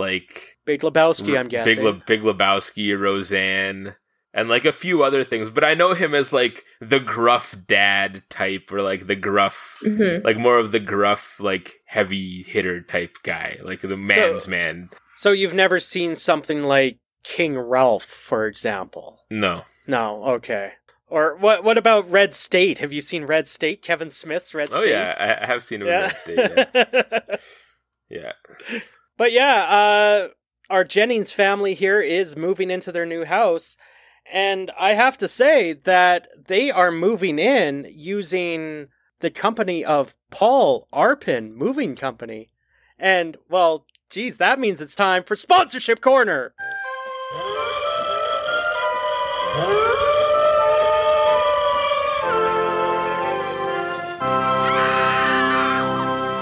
[0.00, 1.76] like Big Lebowski, I'm R- guessing.
[1.76, 3.94] Big Le- Big Lebowski, Roseanne,
[4.34, 8.22] and like a few other things, but I know him as like the gruff dad
[8.30, 10.24] type or like the gruff Mhm.
[10.24, 14.90] like more of the gruff like heavy hitter type guy, like the man's man.
[15.16, 19.20] So you've never seen something like King Ralph, for example?
[19.30, 19.64] No.
[19.86, 20.72] No, okay.
[21.08, 21.64] Or what?
[21.64, 22.78] What about Red State?
[22.78, 23.82] Have you seen Red State?
[23.82, 24.78] Kevin Smith's Red State.
[24.80, 26.00] Oh yeah, I, I have seen him in yeah.
[26.02, 26.38] Red State.
[26.88, 27.36] Yeah.
[28.08, 28.32] yeah.
[29.20, 30.28] But yeah, uh,
[30.70, 33.76] our Jennings family here is moving into their new house,
[34.32, 38.86] and I have to say that they are moving in using
[39.18, 42.48] the company of Paul Arpin Moving Company,
[42.98, 46.54] and well, geez, that means it's time for sponsorship corner.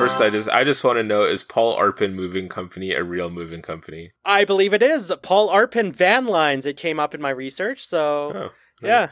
[0.09, 3.29] First, I just I just want to know: is Paul Arpin Moving Company a real
[3.29, 4.12] moving company?
[4.25, 6.64] I believe it is Paul Arpin Van Lines.
[6.64, 9.09] It came up in my research, so Oh, Yeah.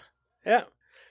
[0.46, 0.62] Yeah.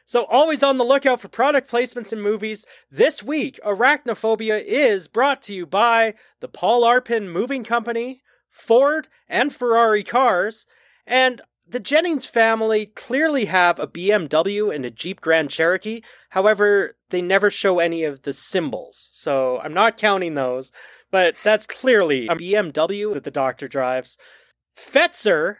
[0.03, 2.65] So always on the lookout for product placements in movies.
[2.89, 9.53] This week, Arachnophobia is brought to you by the Paul Arpin Moving Company, Ford, and
[9.53, 10.65] Ferrari cars.
[11.05, 16.01] And the Jennings family clearly have a BMW and a Jeep Grand Cherokee.
[16.29, 19.09] However, they never show any of the symbols.
[19.11, 20.71] So I'm not counting those.
[21.11, 24.17] But that's clearly a BMW that the doctor drives.
[24.77, 25.57] Fetzer,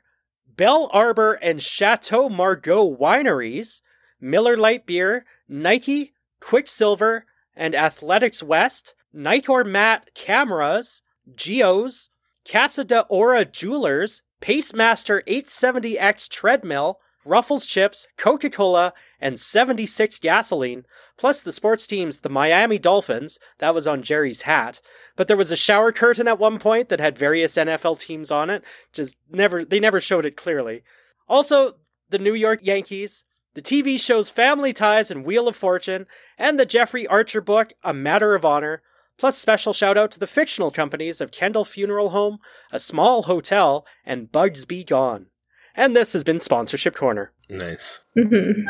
[0.47, 3.81] Bell Arbor and Chateau Margaux wineries,
[4.19, 11.01] Miller Lite Beer, Nike, Quiksilver, and Athletics West, Nitor Matte Cameras,
[11.35, 12.09] Geos,
[12.47, 20.86] Casa de Ora Jewelers, Pacemaster 870X Treadmill, Ruffles Chips, Coca Cola, and 76 Gasoline,
[21.17, 24.80] plus the sports teams, the Miami Dolphins, that was on Jerry's hat.
[25.15, 28.50] But there was a shower curtain at one point that had various NFL teams on
[28.50, 28.63] it.
[28.93, 30.84] Just never, they never showed it clearly.
[31.28, 31.74] Also,
[32.10, 36.06] the New York Yankees, the TV shows Family Ties and Wheel of Fortune,
[36.38, 38.84] and the Jeffrey Archer book, A Matter of Honor,
[39.17, 42.39] plus special shout out to the fictional companies of Kendall Funeral Home,
[42.71, 45.28] A Small Hotel, and Bugs Be Gone.
[45.75, 47.32] And this has been Sponsorship Corner.
[47.49, 48.06] Nice.
[48.17, 48.65] Mhm.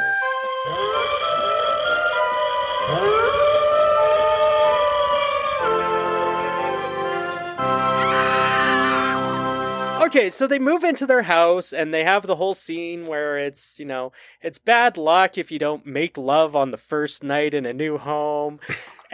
[10.02, 13.80] Okay, so they move into their house and they have the whole scene where it's,
[13.80, 17.66] you know, it's bad luck if you don't make love on the first night in
[17.66, 18.60] a new home.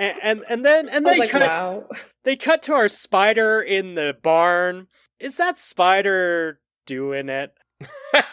[0.01, 1.87] And and, and then and I then was like, cut, wow.
[2.23, 4.87] they cut to our spider in the barn.
[5.19, 7.53] Is that spider doing it?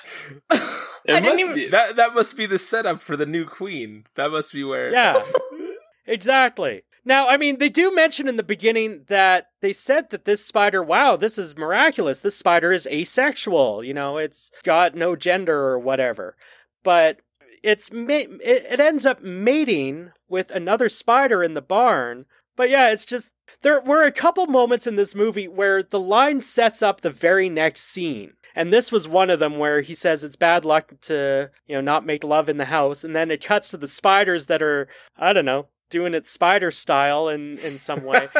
[1.08, 1.68] It didn't must even- be.
[1.68, 4.04] that that must be the setup for the new queen.
[4.14, 4.92] That must be where.
[4.92, 5.22] Yeah.
[6.06, 6.82] exactly.
[7.02, 10.82] Now, I mean, they do mention in the beginning that they said that this spider,
[10.82, 12.18] wow, this is miraculous.
[12.18, 13.82] This spider is asexual.
[13.82, 16.36] You know, it's got no gender or whatever.
[16.84, 17.20] But
[17.62, 22.26] it's it, it ends up mating with another spider in the barn.
[22.56, 23.30] But yeah, it's just
[23.62, 27.48] there were a couple moments in this movie where the line sets up the very
[27.48, 28.32] next scene.
[28.54, 31.80] And this was one of them where he says it's bad luck to, you know,
[31.80, 33.04] not make love in the house.
[33.04, 36.72] And then it cuts to the spiders that are, I don't know, doing it spider
[36.72, 38.28] style in, in some way.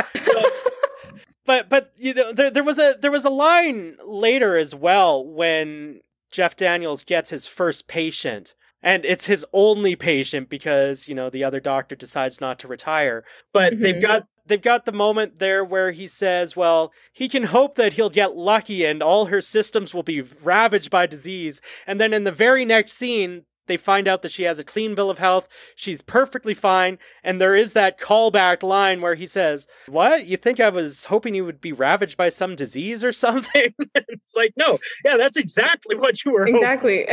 [1.49, 5.25] but but you know there there was a there was a line later as well
[5.25, 6.01] when
[6.31, 11.45] Jeff Daniels gets his first patient and it's his only patient because you know the
[11.45, 13.25] other doctor decides not to retire.
[13.53, 14.03] But they've Mhm.
[14.03, 18.11] got they've got the moment there where he says well he can hope that he'll
[18.11, 21.61] get lucky and all her systems will be ravaged by disease.
[21.87, 24.95] And then in the very next scene they find out that she has a clean
[24.95, 25.47] bill of health.
[25.77, 26.99] She's perfectly fine.
[27.23, 30.25] And there is that callback line where he says what?
[30.25, 33.75] You think i was hoping you would be ravaged by some disease or something?
[34.09, 37.07] It's like, no, yeah, that's exactly what you were hoping Exactly.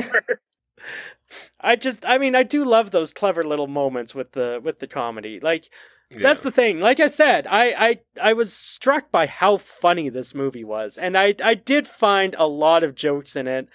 [1.59, 4.87] I just i mean i do love those clever little moments with the with the
[4.87, 5.69] comedy like
[6.11, 6.19] Yeah.
[6.21, 6.79] That's the thing.
[6.81, 11.17] Like I said, I, I I was struck by how funny this movie was, and
[11.17, 13.67] I I did find a lot of jokes in it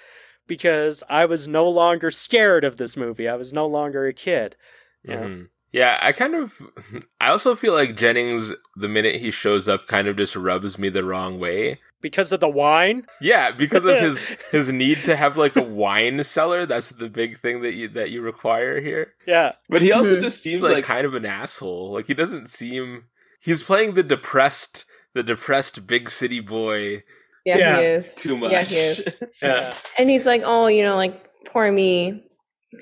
[0.46, 3.28] because I was no longer scared of this movie.
[3.28, 4.54] I was no longer a kid.
[5.02, 5.24] Yeah.
[5.24, 5.48] Mhm.
[5.72, 6.62] Yeah, I kind of.
[7.20, 10.88] I also feel like Jennings, the minute he shows up, kind of just rubs me
[10.88, 11.80] the wrong way.
[12.00, 13.06] Because of the wine?
[13.20, 16.64] Yeah, because of his his need to have like a wine cellar.
[16.66, 19.14] That's the big thing that you that you require here.
[19.26, 19.52] Yeah.
[19.68, 21.92] But he also just seems like, like, kind of an asshole.
[21.92, 23.04] Like he doesn't seem.
[23.40, 24.84] He's playing the depressed,
[25.14, 27.02] the depressed big city boy.
[27.44, 27.76] Yeah, Yeah.
[27.78, 28.14] he is.
[28.14, 28.52] too much.
[28.52, 29.08] Yeah, he is.
[29.42, 29.74] Yeah.
[29.98, 32.22] And he's like, oh, you know, like poor me.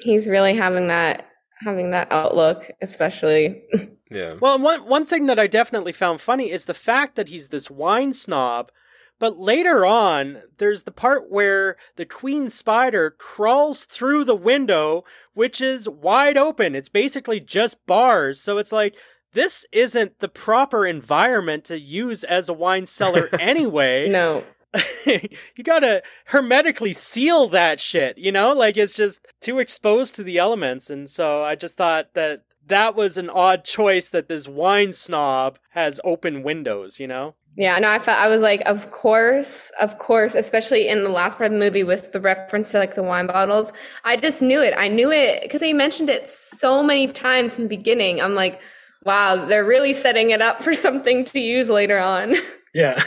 [0.02, 1.26] He's really having that
[1.64, 3.62] having that outlook, especially.
[4.11, 4.37] Yeah.
[4.40, 7.70] Well, one one thing that I definitely found funny is the fact that he's this
[7.70, 8.72] wine snob,
[9.18, 15.04] But later on, there's the part where the queen spider crawls through the window,
[15.35, 16.74] which is wide open.
[16.74, 18.40] It's basically just bars.
[18.40, 18.94] So it's like,
[19.33, 24.09] this isn't the proper environment to use as a wine cellar anyway.
[24.09, 24.44] No.
[25.07, 28.52] you gotta hermetically seal that shit, you know?
[28.52, 30.90] Like it's just too exposed to the elements.
[30.90, 35.59] And so I just thought that that was an odd choice that this wine snob
[35.70, 37.35] has open windows, you know?
[37.59, 41.38] Yeah, no, I felt I was like, of course, of course, especially in the last
[41.38, 43.73] part of the movie with the reference to like the wine bottles.
[44.05, 44.75] I just knew it.
[44.77, 48.21] I knew it because they mentioned it so many times in the beginning.
[48.21, 48.61] I'm like,
[49.03, 52.35] wow, they're really setting it up for something to use later on.
[52.75, 53.03] Yeah.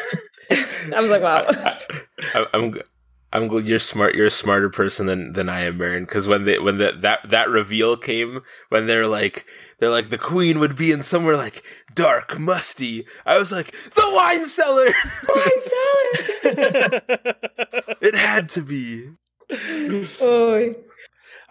[0.49, 1.43] I was like, wow.
[1.47, 2.73] I, I'm
[3.33, 4.15] I'm glad you're smart.
[4.15, 6.03] You're a smarter person than than I am, Maren.
[6.03, 9.45] Because when they when the, that that reveal came, when they're like
[9.79, 11.63] they're like the queen would be in somewhere like
[11.93, 13.05] dark, musty.
[13.25, 14.87] I was like the wine cellar.
[15.29, 17.01] Wine cellar.
[18.01, 19.09] it had to be.
[20.21, 20.73] oh,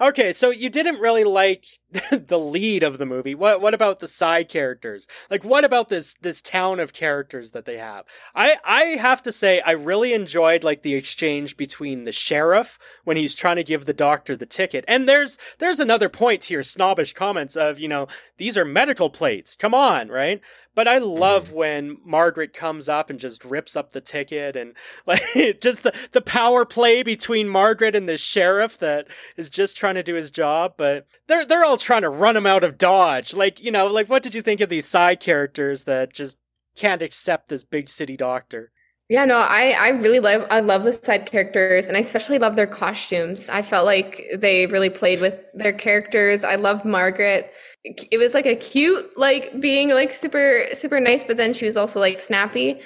[0.00, 1.64] Okay, so you didn't really like
[2.10, 3.34] the lead of the movie.
[3.34, 5.06] What what about the side characters?
[5.30, 8.04] Like what about this this town of characters that they have?
[8.34, 13.16] I I have to say I really enjoyed like the exchange between the sheriff when
[13.16, 14.84] he's trying to give the doctor the ticket.
[14.86, 19.10] And there's there's another point to your snobbish comments of, you know, these are medical
[19.10, 19.56] plates.
[19.56, 20.40] Come on, right?
[20.74, 21.56] But I love mm-hmm.
[21.56, 24.74] when Margaret comes up and just rips up the ticket and
[25.06, 25.22] like
[25.60, 30.02] just the, the power play between Margaret and the sheriff that is just trying to
[30.02, 33.34] do his job, but they're they're all trying to run him out of Dodge.
[33.34, 36.38] Like, you know, like what did you think of these side characters that just
[36.76, 38.72] can't accept this big city doctor?
[39.08, 42.54] Yeah, no, I, I really love I love the side characters and I especially love
[42.54, 43.48] their costumes.
[43.48, 46.44] I felt like they really played with their characters.
[46.44, 47.52] I love Margaret.
[47.84, 51.76] It was like a cute, like being like super super nice, but then she was
[51.76, 52.80] also like snappy.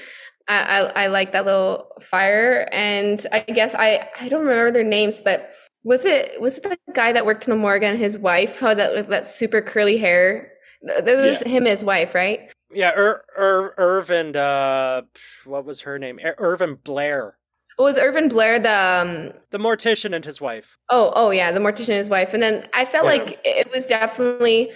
[0.48, 4.82] I I, I like that little fire, and I guess I I don't remember their
[4.82, 5.50] names, but
[5.84, 8.58] was it was it the guy that worked in the morgue and his wife?
[8.58, 10.50] How that with that super curly hair?
[10.82, 11.52] That was yeah.
[11.52, 12.50] him, his wife, right?
[12.72, 14.34] Yeah, Ir- Ir- Irvin.
[14.36, 15.02] Uh,
[15.44, 16.18] what was her name?
[16.18, 17.36] Ir- Irvin Blair.
[17.78, 19.32] Was Irvin Blair the um...
[19.50, 20.76] the mortician and his wife?
[20.90, 22.34] Oh, oh yeah, the mortician and his wife.
[22.34, 23.12] And then I felt yeah.
[23.12, 24.72] like it was definitely.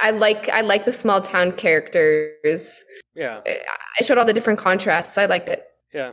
[0.00, 2.84] I like I like the small town characters.
[3.14, 5.16] Yeah, I showed all the different contrasts.
[5.16, 5.64] I liked it.
[5.94, 6.12] Yeah.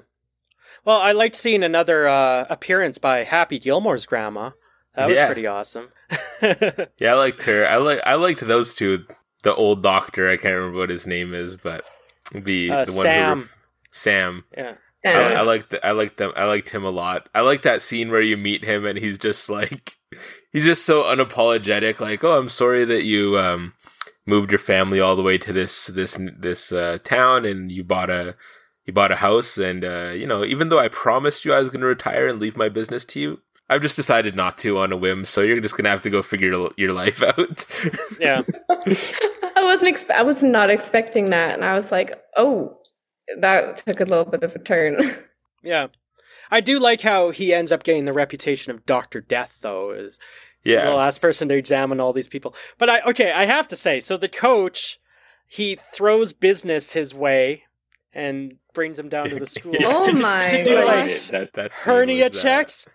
[0.86, 4.52] Well, I liked seeing another uh, appearance by Happy Gilmore's grandma.
[4.96, 5.26] That was yeah.
[5.26, 5.90] pretty awesome.
[6.42, 7.68] yeah, I liked her.
[7.68, 9.06] I like I liked those two
[9.44, 10.30] the old doctor.
[10.30, 11.90] I can't remember what his name is, but
[12.32, 13.38] the uh, the one Sam.
[13.38, 13.58] who ref-
[13.92, 14.44] Sam.
[14.56, 14.76] Yeah.
[15.06, 16.34] I, I liked I liked them.
[16.36, 17.30] I liked him a lot.
[17.36, 19.98] I like that scene where you meet him and he's just like
[20.52, 22.00] he's just so unapologetic.
[22.00, 23.74] Like, oh, I'm sorry that you um,
[24.26, 28.10] moved your family all the way to this this this uh, town and you bought
[28.10, 28.36] a
[28.86, 31.70] you bought a house and uh, you know even though I promised you I was
[31.70, 34.92] going to retire and leave my business to you, I've just decided not to on
[34.92, 37.66] a whim, so you're just gonna have to go figure your life out.
[38.20, 39.96] yeah, I wasn't.
[39.96, 42.78] Expe- I was not expecting that, and I was like, "Oh,
[43.40, 44.98] that took a little bit of a turn."
[45.64, 45.88] yeah,
[46.52, 49.92] I do like how he ends up getting the reputation of Doctor Death, though.
[49.92, 50.20] Is
[50.64, 52.54] yeah the last person to examine all these people.
[52.78, 55.00] But I okay, I have to say, so the coach
[55.48, 57.64] he throws business his way
[58.16, 59.76] and brings him down to the school.
[59.82, 62.88] oh to, my to do like that, hernia was, uh, checks.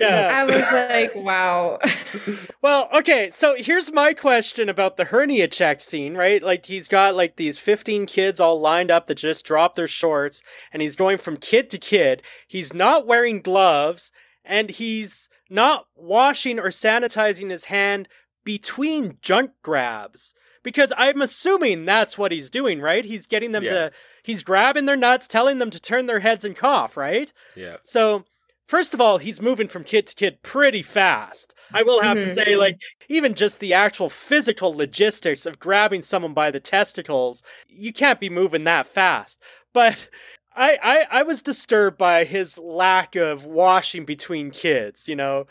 [0.00, 0.30] Yeah.
[0.32, 1.78] I was like, wow.
[2.62, 6.42] well, okay, so here's my question about the hernia check scene, right?
[6.42, 10.42] Like he's got like these 15 kids all lined up that just dropped their shorts
[10.72, 12.22] and he's going from kid to kid.
[12.46, 14.12] He's not wearing gloves
[14.44, 18.08] and he's not washing or sanitizing his hand
[18.44, 20.34] between junk grabs.
[20.62, 23.04] Because I'm assuming that's what he's doing, right?
[23.04, 23.72] He's getting them yeah.
[23.72, 23.92] to
[24.22, 27.32] he's grabbing their nuts, telling them to turn their heads and cough, right?
[27.56, 27.76] Yeah.
[27.82, 28.24] So
[28.68, 31.54] First of all, he's moving from kid to kid pretty fast.
[31.72, 32.26] I will have mm-hmm.
[32.26, 37.42] to say, like, even just the actual physical logistics of grabbing someone by the testicles,
[37.66, 39.40] you can't be moving that fast.
[39.72, 40.10] But
[40.54, 45.46] I, I, I was disturbed by his lack of washing between kids, you know?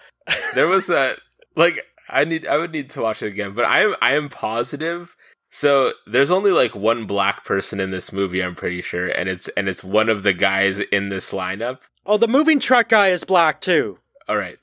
[0.54, 1.17] there was that,
[1.56, 4.30] like, I need, I would need to watch it again, but I am, I am
[4.30, 5.15] positive
[5.50, 9.48] so there's only like one black person in this movie, I'm pretty sure, and it's
[9.50, 11.82] and it's one of the guys in this lineup.
[12.06, 14.00] Oh, the moving truck guy is black too.
[14.28, 14.58] All right.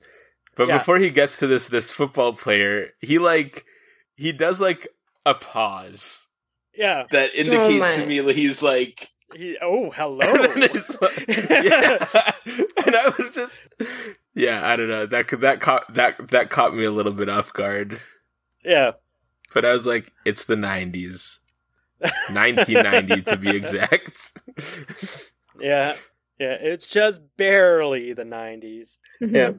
[0.57, 0.79] But yeah.
[0.79, 3.65] before he gets to this this football player, he like
[4.15, 4.87] he does like
[5.25, 6.29] a pause.
[6.77, 7.05] Yeah.
[7.11, 10.19] That indicates oh to me that he's like he, oh, hello.
[10.57, 12.07] like, yeah.
[12.87, 13.57] and I was just
[14.35, 15.07] yeah, I don't know.
[15.07, 18.01] That that caught that that caught me a little bit off guard.
[18.65, 18.93] Yeah.
[19.53, 21.39] But I was like, it's the 90s.
[22.01, 24.43] 1990 to be exact.
[25.61, 25.95] Yeah.
[26.41, 28.99] Yeah, it's just barely the 90s.
[29.23, 29.33] Mhm.
[29.33, 29.51] Yeah.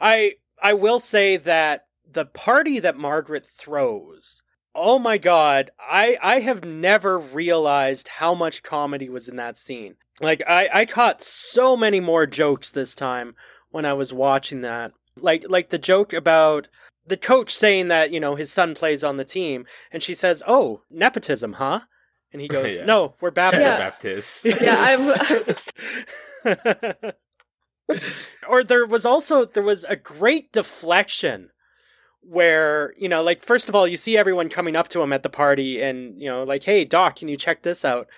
[0.00, 4.42] I I will say that the party that Margaret throws.
[4.74, 9.96] Oh my god, I I have never realized how much comedy was in that scene.
[10.20, 13.34] Like I I caught so many more jokes this time
[13.70, 14.92] when I was watching that.
[15.16, 16.68] Like like the joke about
[17.06, 20.42] the coach saying that, you know, his son plays on the team and she says,
[20.46, 21.80] "Oh, nepotism, huh?"
[22.32, 22.84] And he goes, Yeah.
[22.84, 24.44] "No, we're Just Baptists." Baptist.
[24.44, 24.76] Yeah,
[26.44, 27.12] I'm.
[28.48, 31.50] or there was also there was a great deflection
[32.28, 35.22] where you know like first of all you see everyone coming up to him at
[35.22, 38.08] the party and you know like hey doc can you check this out?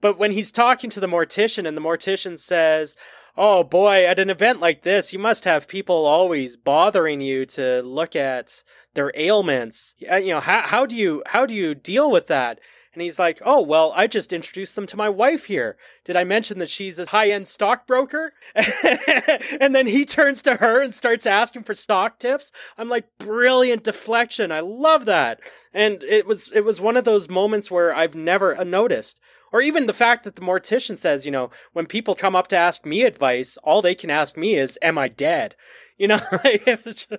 [0.00, 2.96] But when he's talking to the mortician and the mortician says
[3.36, 7.82] oh boy at an event like this you must have people always bothering you to
[7.82, 8.62] look at
[8.94, 9.94] their ailments.
[10.10, 12.60] Uh, you know how, how do you how do you deal with that
[12.94, 16.24] and he's like oh well i just introduced them to my wife here did I
[16.24, 18.34] mention that she's a high end stockbroker?
[18.54, 22.52] and then he turns to her and starts asking for stock tips.
[22.76, 24.52] I'm like, brilliant deflection.
[24.52, 25.40] I love that.
[25.72, 29.18] And it was it was one of those moments where I've never uh, noticed.
[29.50, 32.56] Or even the fact that the mortician says, you know, when people come up to
[32.56, 35.56] ask me advice, all they can ask me is, "Am I dead?"
[35.96, 36.18] You know,
[36.66, 37.12] just-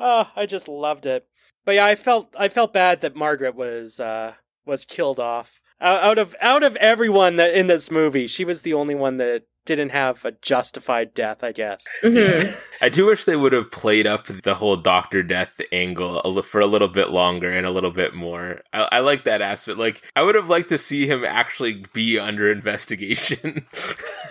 [0.00, 1.28] oh, I just loved it.
[1.64, 4.34] But yeah, I felt I felt bad that Margaret was uh,
[4.68, 5.60] was killed off.
[5.80, 9.16] Out out of out of everyone that in this movie, she was the only one
[9.18, 11.44] that didn't have a justified death.
[11.44, 11.84] I guess.
[12.02, 12.56] Mhm.
[12.80, 16.66] I do wish they would have played up the whole Doctor Death angle for a
[16.66, 18.60] little bit longer and a little bit more.
[18.72, 19.78] I, I like that aspect.
[19.78, 23.66] Like, I would have liked to see him actually be under investigation.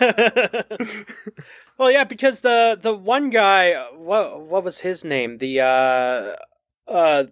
[1.78, 5.36] well, yeah, because the the one guy, what what was his name?
[5.38, 6.36] The uh
[6.86, 7.24] uh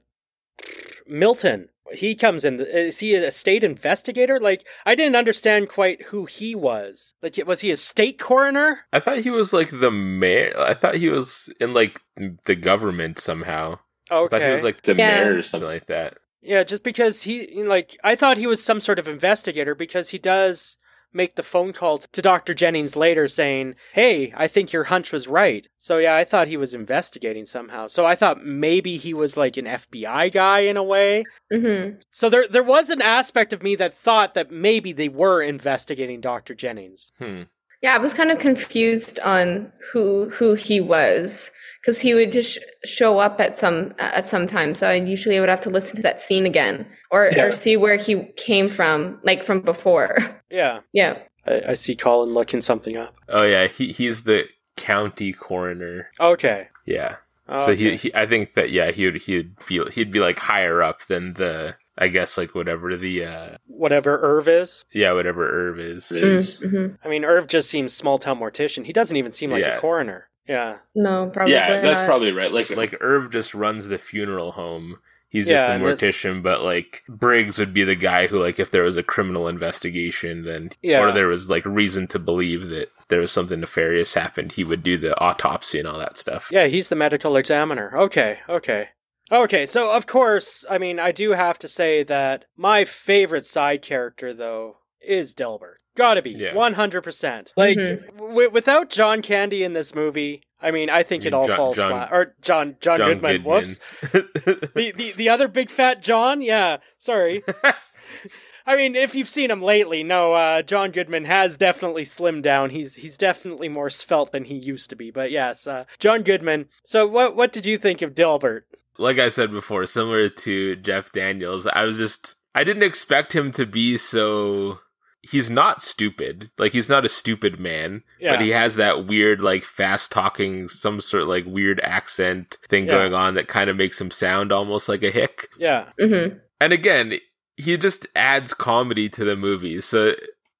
[1.06, 1.68] Milton.
[1.92, 2.60] He comes in.
[2.60, 4.40] Is he a state investigator?
[4.40, 7.14] Like, I didn't understand quite who he was.
[7.22, 8.80] Like, was he a state coroner?
[8.92, 10.54] I thought he was like the mayor.
[10.58, 12.00] I thought he was in like
[12.44, 13.78] the government somehow.
[14.10, 14.38] I Okay.
[14.38, 15.24] thought he was like The Yeah.
[15.24, 15.68] mayor or something something.
[15.76, 16.18] like that.
[16.42, 20.18] Yeah, just because he like I thought he was some sort of investigator because he
[20.18, 20.78] does
[21.16, 22.54] make the phone call to Dr.
[22.54, 26.56] Jennings later saying, "Hey, I think your hunch was right." So yeah, I thought he
[26.56, 27.86] was investigating somehow.
[27.88, 31.24] So I thought maybe he was like an FBI guy in a way.
[31.52, 32.00] Mhm.
[32.10, 36.20] So there there was an aspect of me that thought that maybe they were investigating
[36.20, 36.54] Dr.
[36.54, 37.12] Jennings.
[37.18, 37.42] Hmm.
[37.82, 41.50] Yeah, I was kind of confused on who who he was
[41.82, 44.74] because he would just sh- show up at some at some time.
[44.74, 47.44] So I usually would have to listen to that scene again or Yeah.
[47.44, 50.16] or see where he came from, like from before.
[50.48, 50.80] Yeah.
[50.92, 51.18] yeah.
[51.44, 53.16] I, I see Colin looking something up.
[53.28, 54.44] Oh yeah, he he's the
[54.76, 56.08] county coroner.
[56.20, 56.68] Okay.
[56.86, 57.16] Yeah.
[57.48, 57.64] okay.
[57.64, 60.82] So he, he I think that yeah, he would he'd be he'd be like higher
[60.84, 64.84] up than the I guess like whatever the uh whatever Irv is.
[64.92, 66.10] yeah, whatever Irv is.
[66.12, 66.98] Is- Mhm.
[67.04, 68.84] I mean, Irv just seems small town mortician.
[68.84, 69.76] He doesn't even seem like Yeah.
[69.76, 70.28] a coroner.
[70.48, 70.76] Yeah.
[70.94, 71.54] No, probably.
[71.54, 72.06] yeah, that's not.
[72.06, 72.52] probably right.
[72.52, 74.98] Like, Like Irv just runs the funeral home.
[75.28, 78.38] He's just Yeah, the and this- mortician, but like Briggs would be the guy who
[78.38, 81.00] like if there was a criminal investigation then Yeah.
[81.02, 84.82] or there was like reason to believe that there was something nefarious happened, he would
[84.82, 86.48] do the autopsy and all that stuff.
[86.52, 87.96] Yeah, he's the medical examiner.
[87.98, 88.90] Okay, okay.
[89.30, 93.82] Okay, so of course, I mean, I do have to say that my favorite side
[93.82, 95.80] character, though, is Delbert.
[95.96, 96.52] Gotta be, Yeah.
[96.54, 97.52] 100%.
[97.56, 98.16] Like, Mhm.
[98.18, 101.76] W- without John Candy in this movie, I mean, I think it all John- falls
[101.76, 102.08] John- flat.
[102.12, 103.80] Or John, John, Goodman, whoops.
[104.12, 106.40] The, the, the other big fat John?
[106.42, 107.42] Yeah, sorry.
[108.68, 112.70] I mean, if you've seen him lately, no, uh, John Goodman has definitely slimmed down.
[112.70, 115.10] He's he's definitely more svelte than he used to be.
[115.12, 116.68] But yes, uh, John Goodman.
[116.84, 118.66] So what what did you think of Delbert?
[118.98, 123.52] Like I said before, similar to Jeff Daniels, I was just I didn't expect him
[123.52, 124.78] to be so
[125.22, 126.50] he's not stupid.
[126.58, 128.32] Like he's not a stupid man, Yeah.
[128.32, 132.86] but he has that weird like fast talking some sort of like weird accent thing
[132.86, 132.92] Yeah.
[132.92, 135.48] going on that kind of makes him sound almost like a hick.
[135.58, 136.40] Yeah, Mhm.
[136.60, 137.18] And again,
[137.56, 139.80] he just adds comedy to the movie.
[139.80, 140.14] So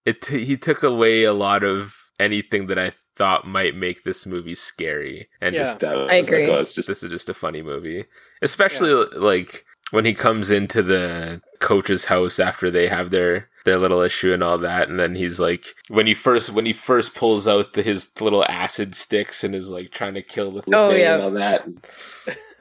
[0.04, 4.54] it he took away a lot of anything that I thought might make this movie
[4.54, 5.62] scary and Yeah.
[5.64, 6.50] just that was I like, agree.
[6.50, 8.04] oh, it's just this is just a funny movie
[8.42, 14.00] especially like when he comes into the coach's house after they have their their little
[14.00, 17.48] issue and all that and then he's like when he first when he first pulls
[17.48, 20.90] out the, his little acid sticks and is like trying to kill the thing Oh,
[20.90, 21.14] yeah.
[21.14, 21.66] and all that.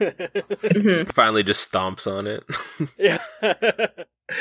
[0.00, 1.10] Mhm.
[1.14, 2.44] finally just stomps on it
[2.98, 3.18] yeah,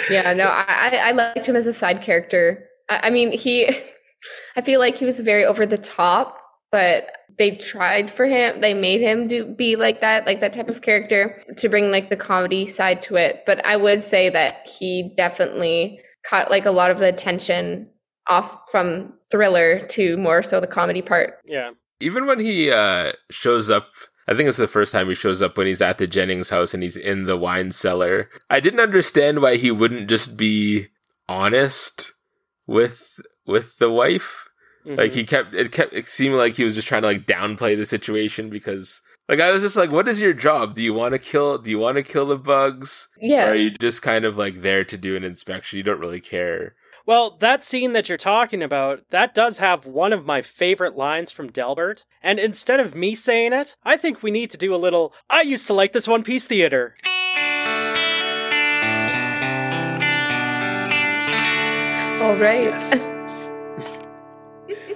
[0.09, 2.65] Yeah, no, I I I liked him as a side character.
[2.89, 3.67] I, I mean, he.
[4.57, 6.41] I feel like he was very over the top,
[6.75, 7.07] but
[7.37, 8.59] they tried for him.
[8.59, 12.09] They made him do be like that, like that type of character to bring like
[12.09, 13.43] the comedy side to it.
[13.45, 17.89] But I would say that he definitely caught like a lot of the attention
[18.27, 21.35] off from thriller to more so the comedy part.
[21.45, 21.71] Yeah.
[22.01, 23.87] Even when he uh, shows up,
[24.27, 26.73] I think it's the first time he shows up when he's at the Jennings house
[26.73, 28.29] and he's in the wine cellar.
[28.49, 30.87] I didn't understand why he wouldn't just be
[31.29, 32.11] honest
[32.67, 34.44] with with the wife.
[34.85, 35.15] Like Mhm.
[35.15, 37.85] he kept it kept it seemed like he was just trying to like downplay the
[37.85, 40.75] situation because like I was just like, what is your job?
[40.75, 41.57] Do you want to kill?
[41.57, 43.07] Do you want to kill the bugs?
[43.17, 43.49] Or Yeah.
[43.49, 45.77] are you just kind of like there to do an inspection?
[45.77, 46.75] You don't really care.
[47.07, 51.29] Well, that scene that you're talking about, that does have one of my favorite lines
[51.31, 52.03] from Delbert.
[52.23, 55.41] And instead of me saying it, I think we need to do a little I
[55.41, 56.95] used to like this One Piece theater.
[62.21, 62.63] All right.
[62.63, 63.14] Yes.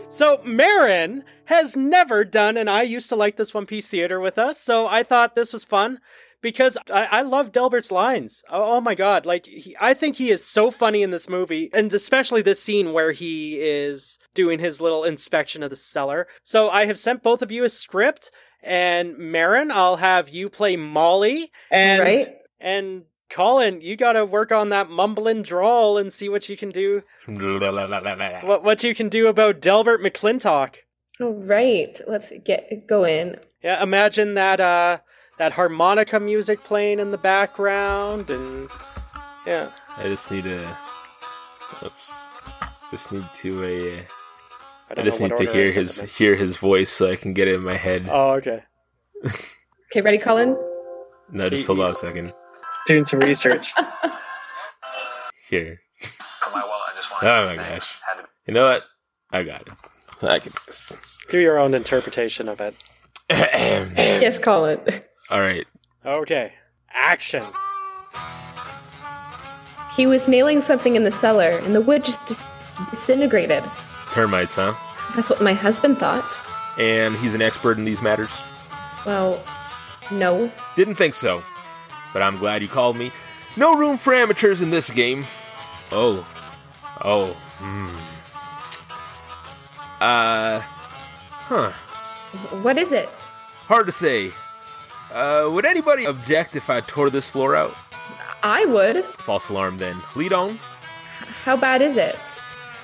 [0.09, 4.37] So Maren has never done and I used to like this One Piece theater with
[4.37, 5.99] us, so I thought this was fun
[6.41, 8.43] because I, I love Delbert's lines.
[8.49, 11.69] Oh, oh my god, like he, I think he is so funny in this movie,
[11.73, 16.27] and especially this scene where he is doing his little inspection of the cellar.
[16.43, 18.31] So I have sent both of you a script,
[18.61, 22.35] and Maren, I'll have you play Molly, And right?
[22.59, 26.69] and Colin, you got to work on that mumbling drawl and see what you can
[26.69, 27.03] do.
[28.43, 30.75] What what you can do about Delbert McClintock.
[31.21, 31.99] All right.
[32.07, 33.35] Let's get going.
[33.63, 34.99] Yeah, imagine that uh
[35.37, 38.69] that harmonica music playing in the background and
[39.45, 39.69] yeah.
[39.97, 40.77] I just need a.
[41.83, 42.29] Oops.
[42.91, 43.97] Just need to a.
[43.99, 44.05] I,
[44.89, 47.55] I don't just need to hear his hear his voice so I can get it
[47.55, 48.07] in my head.
[48.09, 48.63] Oh, okay.
[49.91, 50.55] Okay, ready, Colin?
[51.31, 52.31] no, just hold on a second.
[52.89, 53.71] Doing some research.
[55.49, 55.79] Here.
[56.41, 57.99] For my wallet, I just wanted Oh my gosh.
[58.15, 58.83] to You know what?
[59.31, 59.73] I got it.
[60.23, 60.51] I can
[61.29, 62.75] do your own interpretation of it.
[63.29, 65.07] Yes, call it.
[65.29, 65.65] All right.
[66.05, 66.51] Okay.
[66.91, 67.43] Action.
[69.95, 72.45] He was nailing something in the cellar, and the wood just dis-
[72.89, 73.63] disintegrated.
[74.11, 74.73] Termites, huh?
[75.15, 76.25] That's what my husband thought.
[76.79, 78.29] And he's an expert in these matters.
[79.05, 79.43] Well,
[80.11, 80.51] no.
[80.75, 81.43] Didn't think so.
[82.13, 83.11] But I'm glad you called me.
[83.55, 85.25] No room for amateurs in this game.
[85.91, 86.27] Oh.
[87.03, 87.33] Oh.
[87.59, 87.95] Hmm.
[90.01, 90.59] Uh.
[90.61, 91.71] Huh.
[92.61, 93.09] What is it?
[93.67, 94.31] Hard to say.
[95.11, 97.75] Uh, would anybody object if I tore this floor out?
[98.43, 99.03] I would.
[99.05, 99.97] False alarm then.
[100.15, 100.59] Lead on.
[101.43, 102.17] How bad is it?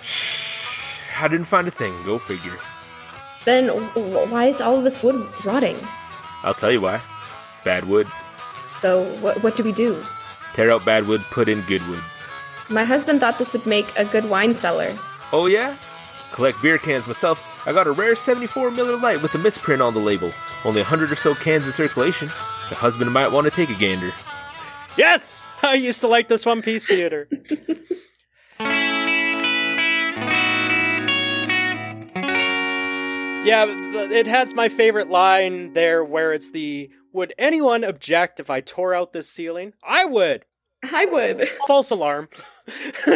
[0.01, 0.99] Shh.
[1.17, 1.93] I didn't find a thing.
[2.03, 2.57] Go figure.
[3.45, 5.77] Then why is all of this wood rotting?
[6.43, 6.99] I'll tell you why.
[7.63, 8.07] Bad wood.
[8.79, 10.03] So what what do we do?
[10.53, 12.01] Tear out bad wood, put in good wood.
[12.69, 14.97] My husband thought this would make a good wine cellar.
[15.31, 15.75] Oh yeah?
[16.31, 17.41] Collect beer cans myself.
[17.65, 20.31] I got a rare 74 Miller Lite with a misprint on the label.
[20.65, 22.27] Only a hundred or so cans in circulation.
[22.69, 24.11] The husband might want to take a gander.
[24.97, 25.45] Yes!
[25.63, 27.27] I used to like this One Piece theater.
[33.45, 38.59] yeah, it has my favorite line there where it's the Would anyone object if I
[38.59, 39.71] tore out this ceiling?
[39.87, 40.43] I would!
[40.83, 41.47] I would.
[41.65, 42.27] False alarm.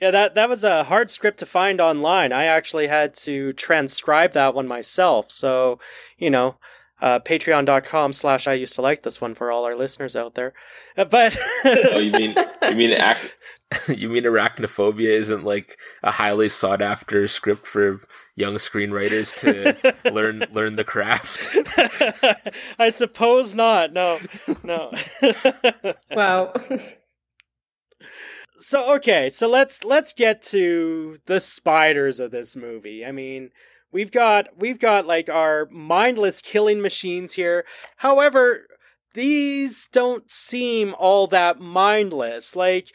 [0.00, 2.32] yeah, that that was a hard script to find online.
[2.32, 5.30] I actually had to transcribe that one myself.
[5.30, 5.78] So,
[6.16, 6.56] you know,
[7.02, 10.54] uh, patreon.com slash I used to like this one for all our listeners out there.
[10.96, 13.30] Uh, But Oh, you mean you mean ac-
[13.96, 18.00] you mean arachnophobia isn't like a highly sought after script for
[18.40, 21.48] young screenwriters to learn learn the craft?
[22.78, 23.92] I suppose not.
[23.92, 24.18] No,
[24.62, 24.92] no.
[26.10, 26.52] Wow.
[28.58, 33.04] so okay, so let's let's get to the spiders of this movie.
[33.06, 33.50] I mean,
[33.92, 37.64] we've got we've got like our mindless killing machines here.
[37.98, 38.66] However,
[39.14, 42.54] these don't seem all that mindless.
[42.56, 42.88] Like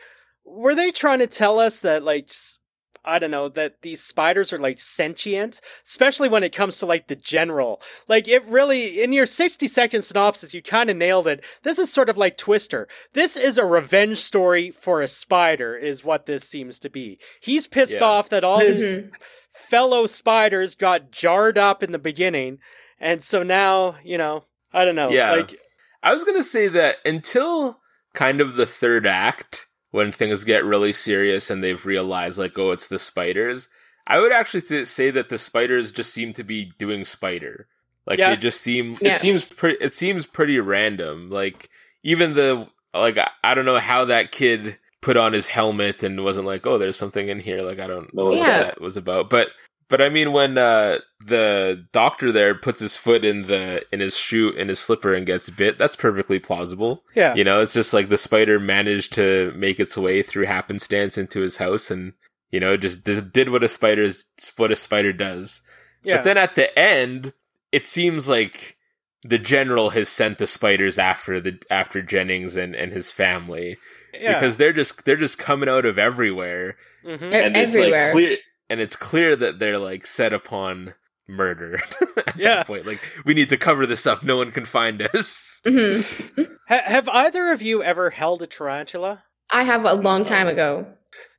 [0.46, 2.60] were they trying to tell us that like s-
[3.06, 7.08] I don't know that these spiders are like sentient, especially when it comes to like
[7.08, 7.82] the general.
[8.08, 11.44] Like it really in your 60 second synopsis you kind of nailed it.
[11.64, 12.88] This is sort of like Twister.
[13.14, 17.20] This is a revenge story for a spider is what this seems to be.
[17.42, 18.04] He's pissed Yeah.
[18.06, 19.12] off that all his Mhm.
[19.52, 22.60] fellow spiders got jarred up in the beginning
[23.00, 25.10] and so now, you know, I don't know.
[25.10, 25.32] Yeah.
[25.32, 25.60] Like
[26.04, 27.80] I was gonna say that until
[28.14, 32.72] kind of the third act, when things get really serious and they've realized like, oh,
[32.72, 33.70] it's the spiders.
[34.06, 37.68] I would actually say that the spiders just seem to be doing spider.
[38.06, 38.32] Like Yeah.
[38.32, 38.98] they just seem.
[39.02, 39.16] Yeah.
[39.16, 39.78] It seems pretty.
[39.84, 41.30] It seems pretty random.
[41.30, 41.70] Like
[42.04, 46.24] even the like I, I don't know how that kid put on his helmet and
[46.24, 47.62] wasn't like, oh, there's something in here.
[47.62, 48.64] Like I don't know what Yeah.
[48.64, 49.30] that was about.
[49.30, 49.48] But
[49.88, 54.18] But I mean, when uh, the doctor there puts his foot in the in his
[54.18, 57.04] shoe in his slipper and gets bit, that's perfectly plausible.
[57.16, 57.36] Yeah.
[57.36, 61.42] You know, it's just like the spider managed to make its way through happenstance into
[61.42, 62.14] his house, and
[62.50, 64.26] you know, just, just did what a spider's
[64.58, 65.62] what a spider does.
[66.04, 66.18] Yeah.
[66.18, 67.34] But then at the end,
[67.72, 68.78] it seems like
[69.24, 73.78] the general has sent the spiders after the after Jennings and, and his family
[74.20, 74.34] yeah.
[74.34, 76.76] because they're just they're just coming out of everywhere,
[77.06, 77.32] Mhm.
[77.32, 78.06] E- and it's everywhere.
[78.06, 78.38] like clear.
[78.70, 80.94] And it's clear that they're like set upon
[81.28, 81.80] murder
[82.18, 82.56] at Yeah.
[82.58, 82.86] that point.
[82.86, 84.24] Like we need to cover this up.
[84.24, 85.62] No one can find us.
[85.66, 86.50] Mhm.
[86.68, 89.24] Ha- have either of you ever held a tarantula?
[89.52, 90.88] I have a long time ago.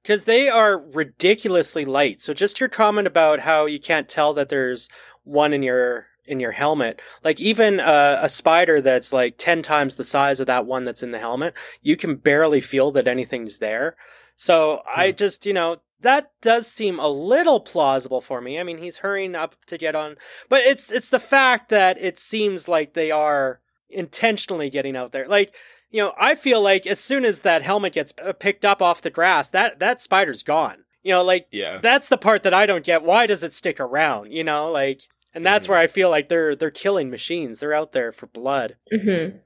[0.03, 2.21] Because they are ridiculously light.
[2.21, 4.89] So just your comment about how you can't tell that there's
[5.25, 7.01] one in your in your helmet.
[7.25, 11.03] Like even uh, a spider that's like ten times the size of that one that's
[11.03, 13.97] in the helmet, you can barely feel that anything's there.
[14.37, 18.59] So I just you know that does seem a little plausible for me.
[18.59, 20.17] I mean, he's hurrying up to get on,
[20.49, 25.27] but it's it's the fact that it seems like they are intentionally getting out there.
[25.29, 25.55] Like
[25.91, 29.03] you know, I feel like as soon as that helmet gets uh, picked up off
[29.03, 30.79] the grass, that that spider's gone.
[31.03, 31.79] You know, like Yeah.
[31.81, 33.05] that's the part that I don't get.
[33.05, 34.33] Why does it stick around?
[34.33, 35.71] You know, like, and that's Mhm.
[35.71, 37.61] where I feel like they're they're killing machines.
[37.61, 38.77] They're out there for blood.
[38.93, 39.37] hmm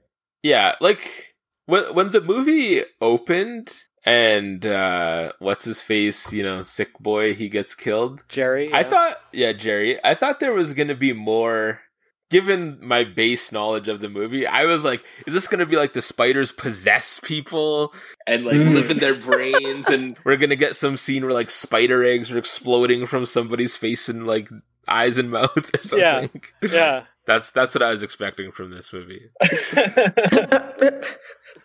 [0.43, 1.35] Yeah, like
[1.67, 7.49] when when the movie opened and uh what's his face, you know, sick boy, he
[7.49, 8.23] gets killed.
[8.29, 11.81] Jerry, I thought yeah, Jerry, I thought there was going to be more
[12.29, 14.47] given my base knowledge of the movie.
[14.47, 17.93] I was like, is this going to be like the spiders possess people
[18.25, 18.73] and like Mm.
[18.73, 22.31] live in their brains and we're going to get some scene where like spider eggs
[22.31, 24.47] are exploding from somebody's face and like
[24.87, 26.21] eyes and mouth or something Yeah.
[26.21, 26.41] something.
[26.71, 29.29] yeah, That's that's what I was expecting from this movie.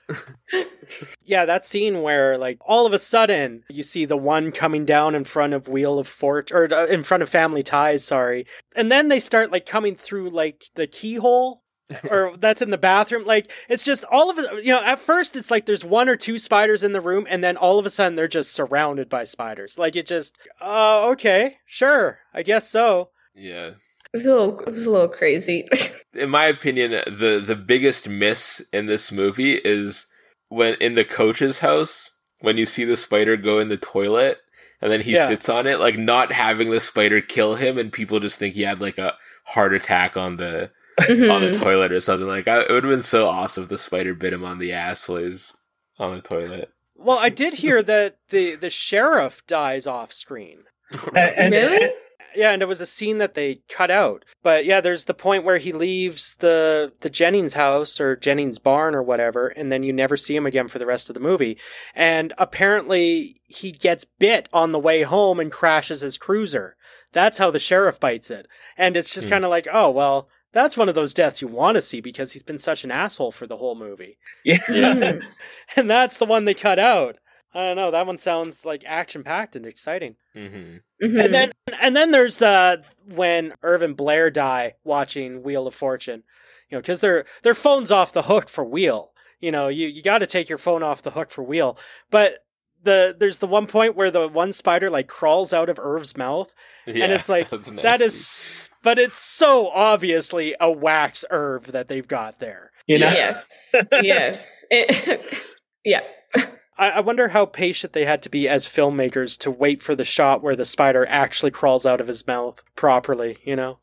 [1.22, 1.44] yeah.
[1.44, 5.24] That scene where like all of a sudden you see the one coming down in
[5.24, 9.08] front of Wheel of Fort or uh, in front of Family Ties, sorry, and then
[9.08, 11.62] they start like coming through like the keyhole.
[12.10, 13.24] or that's in the bathroom.
[13.24, 14.64] Like it's just all of it.
[14.64, 17.44] You know, at first it's like there's one or two spiders in the room, and
[17.44, 19.78] then all of a sudden they're just surrounded by spiders.
[19.78, 23.10] Like it just, oh, okay, sure, I guess so.
[23.36, 23.74] Yeah.
[24.16, 25.68] It was a little, it was a little crazy.
[26.14, 30.06] in my opinion, the the biggest miss in this movie is
[30.48, 34.38] when in the coach's house when you see the spider go in the toilet
[34.80, 35.26] and then he Yeah.
[35.26, 38.62] sits on it, like not having the spider kill him, and people just think he
[38.62, 39.16] had like a
[39.48, 41.30] heart attack on the mm-hmm.
[41.30, 42.26] on the toilet or something.
[42.26, 44.72] Like I, it would have been so awesome if the spider bit him on the
[44.72, 45.54] ass while he's
[45.98, 46.70] on the toilet.
[46.94, 50.60] Well, I did hear that the the sheriff dies off screen.
[51.14, 51.92] And- Really?
[52.36, 54.24] Yeah, and it was a scene that they cut out.
[54.42, 58.94] But yeah, there's the point where he leaves the the Jennings house or Jennings barn
[58.94, 61.58] or whatever, and then you never see him again for the rest of the movie.
[61.94, 66.76] And apparently he gets bit on the way home and crashes his cruiser.
[67.12, 68.46] That's how the sheriff bites it.
[68.76, 69.30] And it's just Hmm.
[69.30, 72.32] kind of like, oh well, that's one of those deaths you want to see because
[72.32, 74.18] he's been such an asshole for the whole movie.
[74.44, 74.58] yeah.
[74.68, 75.22] Mhm.
[75.76, 77.16] And that's the one they cut out.
[77.56, 77.90] I don't know.
[77.90, 80.16] That one sounds like action packed and exciting.
[80.34, 81.24] hmm Mhm.
[81.24, 86.22] And then And then there's the when Irvin Blair die watching Wheel of Fortune,
[86.70, 89.12] you know, because their their phone's off the hook for Wheel.
[89.40, 91.78] You know, you you got to take your phone off the hook for Wheel.
[92.10, 92.44] But
[92.82, 96.54] the there's the one point where the one spider like crawls out of Irv's mouth,
[96.86, 98.04] Yeah, and it's like that, was that nasty.
[98.04, 102.70] is, but it's so obviously a wax Irv that they've got there.
[102.86, 105.20] you know, yes, yes, It-
[105.84, 106.02] yeah.
[106.78, 110.04] I, I wonder how patient they had to be as filmmakers to wait for the
[110.04, 113.38] shot where the spider actually crawls out of his mouth properly.
[113.44, 113.78] You know.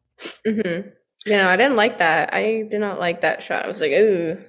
[0.46, 0.82] hmm
[1.26, 2.34] You know, I didn't like that.
[2.34, 3.66] I did not like that shot.
[3.66, 4.44] I was like, ooh.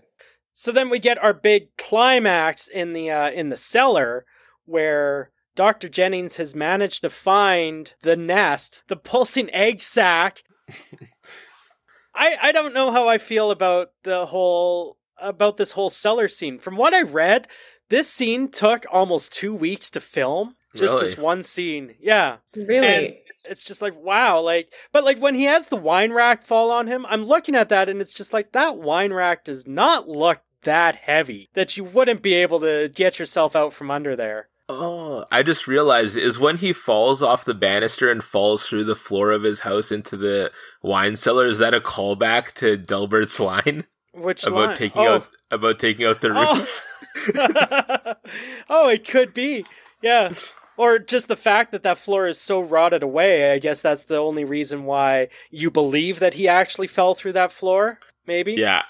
[0.52, 4.24] So then we get our big climax in the uh, in the cellar
[4.66, 5.88] where Dr.
[5.88, 10.42] Jennings has managed to find the nest, the pulsing egg sac.
[12.14, 16.58] I I don't know how I feel about the whole about this whole cellar scene.
[16.58, 17.48] From what I read,
[17.88, 20.56] this scene took almost 2 weeks to film.
[20.74, 21.94] Just this one scene.
[22.00, 22.38] Yeah.
[22.56, 22.86] Really?
[22.86, 23.14] And-
[23.48, 26.86] It's just like wow, like but like when he has the wine rack fall on
[26.86, 30.40] him, I'm looking at that and it's just like that wine rack does not look
[30.62, 34.48] that heavy that you wouldn't be able to get yourself out from under there.
[34.66, 38.96] Oh, I just realized is when he falls off the banister and falls through the
[38.96, 40.50] floor of his house into the
[40.82, 41.46] wine cellar.
[41.46, 43.84] Is that a callback to Delbert's line
[44.14, 44.76] Which about line?
[44.76, 45.14] taking oh.
[45.14, 46.56] out about taking out the Oh.
[46.56, 48.16] roof?
[48.68, 49.64] oh, it could be.
[50.02, 50.32] Yeah.
[50.76, 53.52] Or just the fact that that floor is so rotted away.
[53.52, 57.52] I guess that's the only reason why you believe that he actually fell through that
[57.52, 58.00] floor.
[58.26, 58.54] Maybe.
[58.54, 58.82] yeah,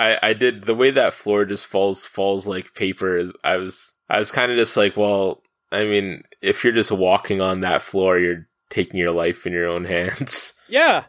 [0.00, 3.16] I I did the way that floor just falls falls like paper.
[3.16, 6.92] Is I was I was kind of just like, well, I mean, if you're just
[6.92, 10.54] walking on that floor, you're taking your life in your own hands.
[10.68, 11.04] Yeah.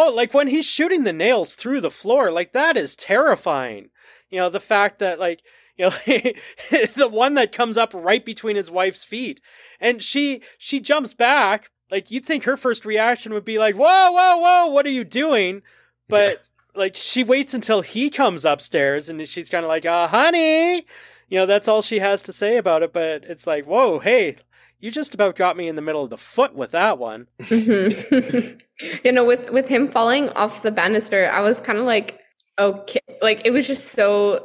[0.00, 3.90] Oh, like when he's shooting the nails through the floor, like that is terrifying.
[4.30, 5.42] You know, the fact that like
[5.76, 5.90] you know
[6.70, 9.40] the one that comes up right between his wife's feet
[9.80, 14.12] and she she jumps back like you'd think her first reaction would be like whoa
[14.12, 15.62] whoa whoa what are you doing?
[16.08, 16.42] But
[16.76, 20.86] like she waits until he comes upstairs and she's kind of like uh honey!
[21.28, 24.36] You know that's all she has to say about it but it's like whoa hey
[24.80, 28.60] you just about got me in the middle of the foot with that one Mhm.
[29.04, 32.20] you know, with with him falling off the banister, I was kind of like,
[32.58, 34.38] okay, like it was just so,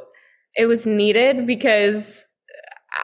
[0.56, 2.26] it was needed because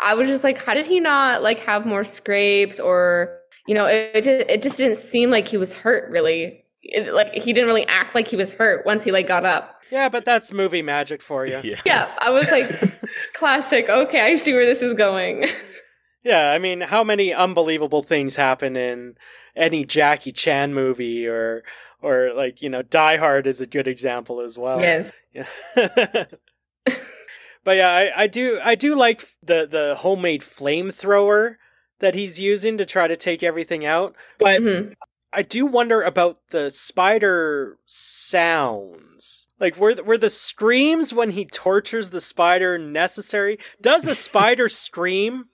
[0.05, 3.87] I was just like, how did he not like have more scrapes or you know,
[3.87, 6.65] it it just, it just didn't seem like he was hurt really.
[6.83, 9.83] It, like he didn't really act like he was hurt once he like got up.
[9.93, 11.81] yeah but that's movie magic for you yeah.
[11.85, 12.69] Yeah, I was like,
[13.35, 13.89] classic.
[13.89, 15.47] Okay, I see where this is going.
[16.23, 19.17] Yeah, I mean, how many unbelievable things happen in
[19.57, 21.63] any Jackie Chan movie or
[22.03, 24.81] or like, you know, Die Hard is a good example as well.
[24.81, 25.13] yes.
[25.33, 25.47] Yeah.
[27.65, 31.57] but yeah, I, I do I do like the the homemade flamethrower
[32.01, 34.15] that he's using to try to take everything out.
[34.39, 34.95] But Mhm.
[35.33, 39.47] I do wonder about the spider sounds.
[39.61, 43.59] Like were the, were the screams when he tortures the spider necessary?
[43.81, 45.47] Does a spider scream?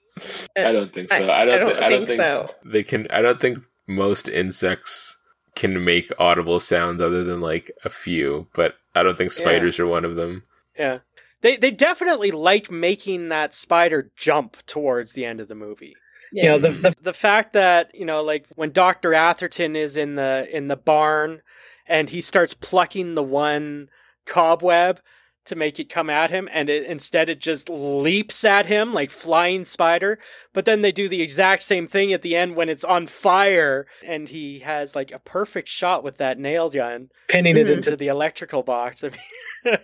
[0.57, 1.31] I uh, don't think so.
[1.31, 1.53] I don't.
[1.53, 2.55] I don't thi- I don't think, think so.
[2.65, 3.07] They can.
[3.09, 5.17] I don't think most insects
[5.55, 9.87] can make audible sounds other than like a few, but I don't think spiders are
[9.87, 10.43] one of them.
[10.77, 10.99] Yeah.
[11.41, 15.95] They they definitely like making that spider jump towards the end of the movie.
[16.31, 19.13] you know, the, the The fact that, you know, like when Dr.
[19.13, 21.41] Atherton is in the in the barn
[21.87, 23.89] and he starts plucking the one
[24.25, 24.99] cobweb
[25.47, 29.09] to make it come at him and it, instead it just leaps at him like
[29.09, 30.19] flying spider
[30.53, 33.87] but then they do the exact same thing at the end when it's on fire
[34.05, 37.73] and he has like a perfect shot with that nail gun pinning it Mhm.
[37.77, 39.77] into the electrical box I mean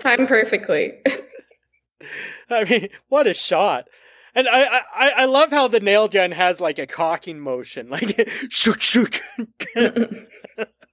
[0.00, 0.94] Timed perfectly.
[2.50, 3.86] I mean, what a shot!
[4.34, 8.28] And I, I, I love how the nail gun has like a cocking motion, like
[8.50, 9.20] shoot, shoot.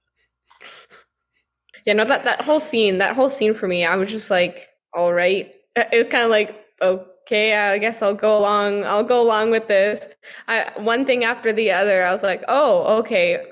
[1.86, 4.68] Yeah, no, that that whole scene, that whole scene for me, I was just like,
[4.94, 5.52] all right.
[5.76, 8.84] Uh, It was kind of like, okay, I guess I'll go along.
[8.84, 10.06] I'll go along with this.
[10.48, 13.44] I one thing after the other, I was like, oh, okay.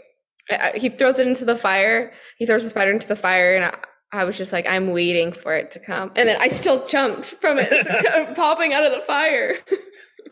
[0.75, 2.13] He throws it into the fire.
[2.39, 3.75] He throws the spider into the fire, and I,
[4.13, 7.27] I was just like, I'm waiting for it to come, and then I still jumped
[7.41, 9.57] from it, popping out of the fire.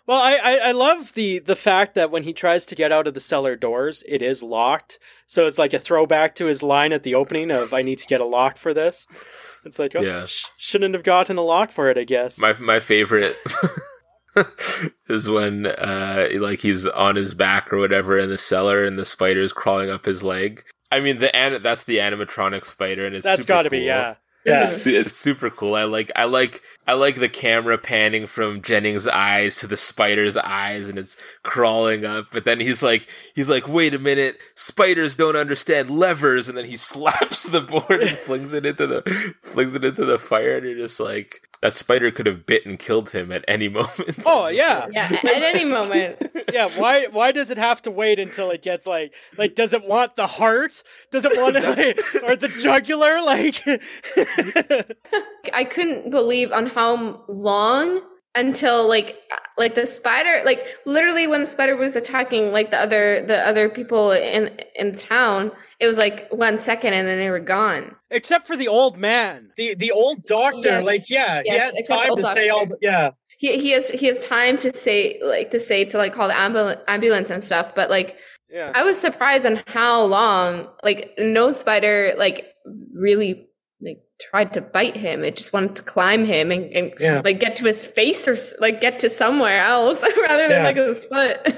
[0.09, 3.07] well, I, I, I love the the fact that when he tries to get out
[3.07, 4.99] of the cellar doors, it is locked.
[5.27, 8.07] So it's like a throwback to his line at the opening of "I need to
[8.07, 9.07] get a lock for this."
[9.65, 10.25] It's like, oh, Yeah.
[10.27, 12.39] sh- shouldn't have gotten a lock for it, I guess.
[12.39, 13.37] My my favorite
[15.09, 19.05] is when uh like he's on his back or whatever in the cellar and the
[19.05, 20.65] spider's crawling up his leg.
[20.91, 24.15] I mean the an- that's the animatronic spider and it's That's got to be yeah.
[24.45, 24.69] Yeah.
[24.69, 25.75] It's, it's super cool.
[25.75, 30.37] I like I like I like the camera panning from Jennings' eyes to the spider's
[30.37, 32.27] eyes and it's crawling up.
[32.33, 36.67] But then he's like he's like, wait a minute, spiders don't understand levers and then
[36.67, 39.03] he slaps the board and flings it into the
[39.43, 42.79] flings it into the fire and you're just like that spider could have bit and
[42.79, 44.19] killed him at any moment.
[44.25, 44.87] Oh yeah.
[44.91, 46.23] Yeah, at, at any moment.
[46.53, 49.85] yeah why why does it have to wait until it gets like like does it
[49.87, 53.63] want the heart does it want like, or the jugular like
[55.53, 58.03] I couldn't believe on how long
[58.35, 59.17] until like
[59.57, 63.69] like the spider like literally when the spider was attacking like the other the other
[63.69, 65.51] people in in town
[65.81, 69.51] it was like one second and then they were gone except for the old man
[69.57, 70.85] The the old doctor, Yes.
[70.85, 72.67] like yeah, he Yes, has time old to say all.
[72.67, 72.79] doctor.
[72.83, 76.29] Yeah, he he has he has time to say like to say to like call
[76.29, 78.17] the ambulance ambulance and stuff but like
[78.51, 82.47] yeah I was surprised on how long like no spider like
[82.93, 83.48] really like
[84.21, 87.21] tried to bite him it just wanted to climb him and, and yeah.
[87.25, 90.65] like get to his face or like get to somewhere else rather than Yeah.
[90.65, 91.55] like his foot.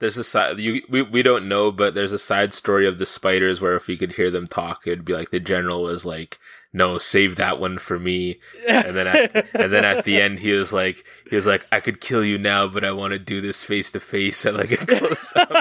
[0.00, 3.06] There's a side you we, we don't know, but there's a side story of the
[3.06, 6.38] spiders where if you could hear them talk, it'd be like the general was like,
[6.72, 10.50] "No, save that one for me." And then at, and then at the end, he
[10.52, 13.40] was like, he was like, "I could kill you now, but I want to do
[13.40, 15.54] this face to face at like a close up."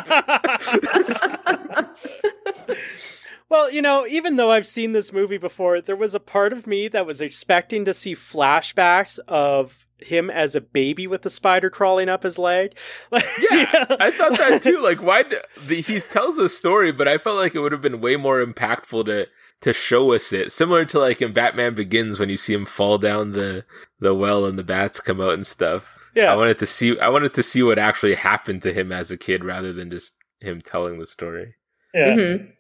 [3.54, 6.66] Well you know even though i've seen this movie before there was a part of
[6.68, 11.70] me that was expecting to see flashbacks of him as a baby with the spider
[11.70, 12.76] crawling up his leg
[13.12, 14.80] like, yeah, I thought that too.
[14.82, 15.24] Like, why?
[15.24, 18.18] d- The, he tells a story, but I felt like it would have been way
[18.18, 19.28] more impactful to
[19.62, 22.98] to show us it, similar to like in Batman Begins when you see him fall
[22.98, 23.64] down the
[24.00, 25.98] the well and the bats come out and stuff.
[26.16, 26.34] Yeah.
[26.34, 29.18] I wanted to see I wanted to see what actually happened to him as a
[29.18, 31.56] kid rather than just him telling the story.
[31.94, 32.08] Yeah.
[32.18, 32.53] Mhm.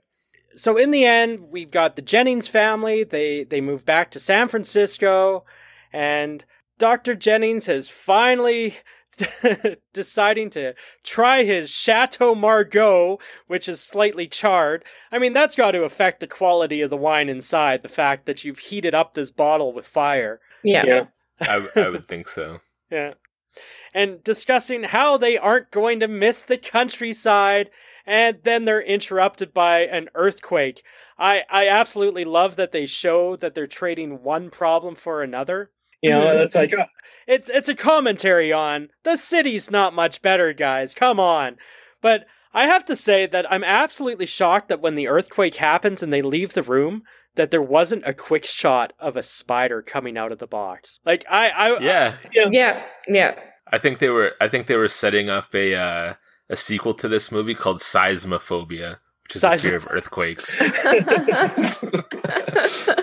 [0.56, 3.04] So in the end, we've got the Jennings family.
[3.04, 5.45] They they move back to San Francisco,
[5.91, 6.45] and
[6.78, 7.16] Dr.
[7.16, 8.76] Jennings has finally
[9.93, 10.74] deciding to
[11.04, 14.84] try his Chateau Margaux, which is slightly charred.
[15.12, 17.84] I mean, that's got to affect the quality of the wine inside.
[17.84, 20.39] The fact that you've heated up this bottle with fire.
[20.64, 20.86] Yeah.
[20.86, 21.06] Yeah.
[21.41, 22.60] I, I would think so.
[22.91, 23.14] Yeah.
[23.91, 27.72] And discussing how they aren't going to miss the countryside,
[28.06, 30.84] and then they're interrupted by an earthquake.
[31.18, 35.72] I, I absolutely love that they show that they're trading one problem for another.
[36.01, 36.43] You know, Mhm.
[36.43, 36.86] it's like, uh,
[37.28, 40.93] It's it's a commentary on the city's not much better, guys.
[40.93, 41.56] Come on.
[42.01, 46.12] But I have to say that I'm absolutely shocked that when the earthquake happens and
[46.12, 47.04] they leave the room,
[47.36, 50.99] that there wasn't a quick shot of a spider coming out of the box.
[51.06, 52.18] Like I, I Yeah.
[52.34, 52.84] Yeah.
[53.08, 53.39] Yeah.
[53.72, 56.14] I think they were I think they were setting up a uh,
[56.54, 60.62] a sequel to this movie called Seismophobia, which is a fear of earthquakes.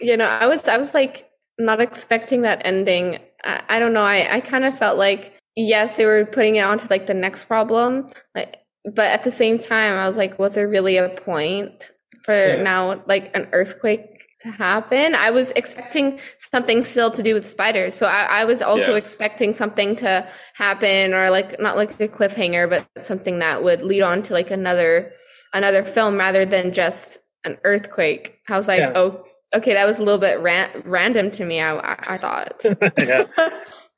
[0.00, 3.18] you know, I was I was like not expecting that ending.
[3.44, 4.02] I, I don't know.
[4.02, 7.44] I I kind of felt like yes, they were putting it onto like the next
[7.46, 11.90] problem, like, but at the same time, I was like, was there really a point
[12.24, 12.62] for Yeah.
[12.62, 14.13] now, like an earthquake?
[14.44, 17.94] To happen, I was expecting something still to do with spiders.
[17.94, 18.98] So I, I was also Yeah.
[18.98, 24.02] expecting something to happen, or like not like a cliffhanger, but something that would lead
[24.02, 25.12] on to like another
[25.54, 28.38] another film rather than just an earthquake.
[28.48, 28.92] I was like, Yeah.
[28.94, 29.24] oh,
[29.54, 31.60] okay, that was a little bit ran- random to me.
[31.60, 32.64] I, I, I thought.
[32.98, 33.24] yeah.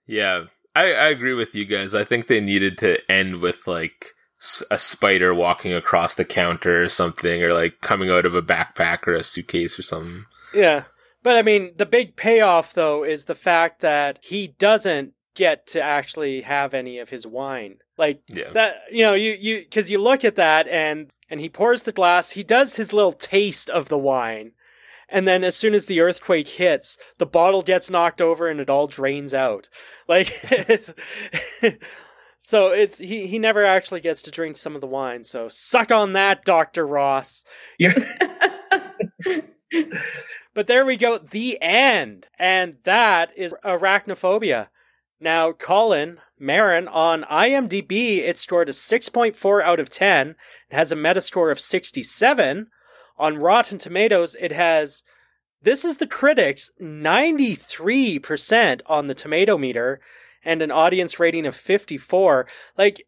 [0.06, 0.44] Yeah,
[0.76, 1.92] I, I agree with you guys.
[1.94, 4.12] I think they needed to end with like
[4.70, 9.08] a spider walking across the counter or something, or like coming out of a backpack
[9.08, 10.24] or a suitcase or something.
[10.56, 10.84] Yeah.
[11.22, 15.82] But I mean, the big payoff though is the fact that he doesn't get to
[15.82, 17.78] actually have any of his wine.
[17.98, 18.50] Like Yeah.
[18.52, 21.92] that, you know, you you cuz you look at that and and he pours the
[21.92, 24.52] glass, he does his little taste of the wine.
[25.08, 28.70] And then as soon as the earthquake hits, the bottle gets knocked over and it
[28.70, 29.68] all drains out.
[30.08, 30.92] Like it's,
[32.38, 35.24] So it's he he never actually gets to drink some of the wine.
[35.24, 36.86] So suck on that, Dr.
[36.86, 37.42] Ross.
[37.78, 37.92] Yeah.
[40.56, 42.28] But there we go, the end.
[42.38, 44.68] And that is arachnophobia.
[45.20, 50.30] Now, Colin Maren on IMDb, it scored a 6.4 out of 10.
[50.30, 52.68] It has a Metascore of 67.
[53.18, 55.02] On Rotten Tomatoes, it has,
[55.60, 60.00] this is the critics, 93% on the tomato meter
[60.42, 62.46] and an audience rating of 54.
[62.78, 63.06] Like,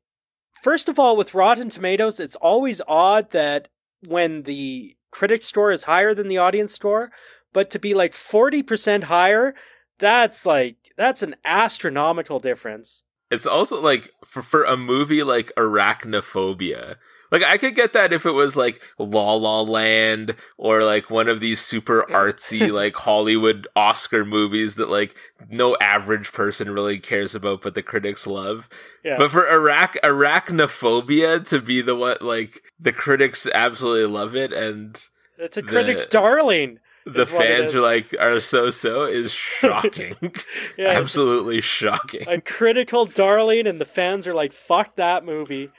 [0.63, 3.69] first of all, with Rotten Tomatoes, it's always odd that
[4.07, 7.11] when the critic score is higher than the audience score,
[7.53, 9.55] but to be like 40% higher,
[9.99, 13.03] that's like that's an astronomical difference.
[13.31, 16.97] It's also like for for a movie like Arachnophobia.
[17.31, 21.29] Like I could get that if it was like La La Land or like one
[21.29, 25.15] of these super artsy like Hollywood Oscar movies that like
[25.51, 28.67] no average person really cares about but the critics love.
[29.05, 29.19] Yeah.
[29.19, 35.03] But for Arach Arachnophobia to be the what like the critics absolutely love it and
[35.37, 36.79] It's a The- critic's darling.
[37.09, 40.15] The Is what it fans are like are so so is shocking.
[40.77, 42.29] Yeah, absolutely shocking.
[42.29, 45.71] a critical darling and the fans are like fuck that movie.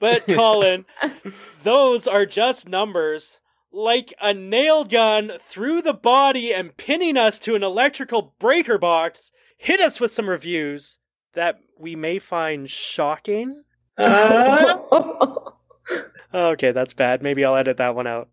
[0.00, 0.86] But Colin,
[1.62, 3.38] those are just numbers.
[3.72, 9.30] Like a nail gun through the body and pinning us to an electrical breaker box,
[9.56, 10.98] hit us with some reviews
[11.34, 13.62] that we may find shocking.
[13.96, 14.78] Uh,
[16.32, 17.22] Okay, that's bad.
[17.22, 18.28] Maybe I'll edit that one out.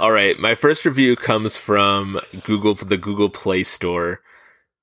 [0.00, 4.20] All right, my first review comes from Google, the Google Play Store.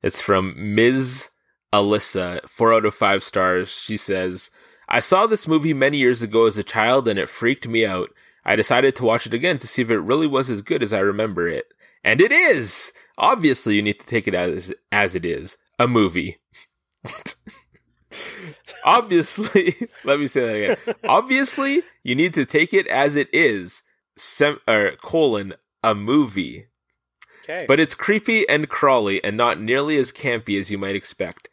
[0.02, 1.30] It's from Ms.
[1.72, 3.70] Alyssa, four out of five stars.
[3.70, 4.52] She says,
[4.90, 8.10] I saw this movie many years ago as a child and it freaked me out.
[8.46, 10.92] I decided to watch it again to see if it really was as good as
[10.92, 11.66] I remember it.
[12.04, 12.92] And it is!
[13.18, 16.40] Obviously, you need to take it as, as it is a movie.
[18.84, 20.96] Obviously, let me say that again.
[21.08, 23.82] Obviously, you need to take it as it is.
[24.18, 26.68] Sem- or colon a movie,
[27.44, 27.66] Okay.
[27.68, 31.50] but it's creepy and crawly and not nearly as campy as you might expect.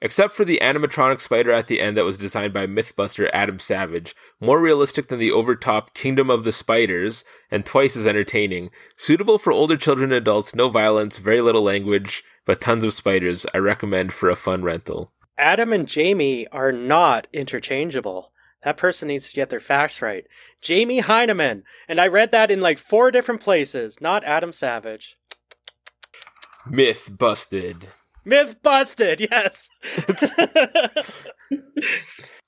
[0.00, 4.16] Except for the animatronic spider at the end that was designed by Mythbuster Adam Savage,
[4.40, 8.70] more realistic than the overtop Kingdom of the Spiders, and twice as entertaining.
[8.96, 13.46] Suitable for older children and adults, no violence, very little language, but tons of spiders.
[13.54, 15.12] I recommend for a fun rental.
[15.38, 18.31] Adam and Jamie are not interchangeable.
[18.64, 20.24] That person needs to get their facts right.
[20.60, 21.62] Jamie Hyneman.
[21.88, 25.16] And I read that in like four different places, not Adam Savage.
[26.64, 27.88] Myth busted.
[28.24, 29.68] Myth busted, yes.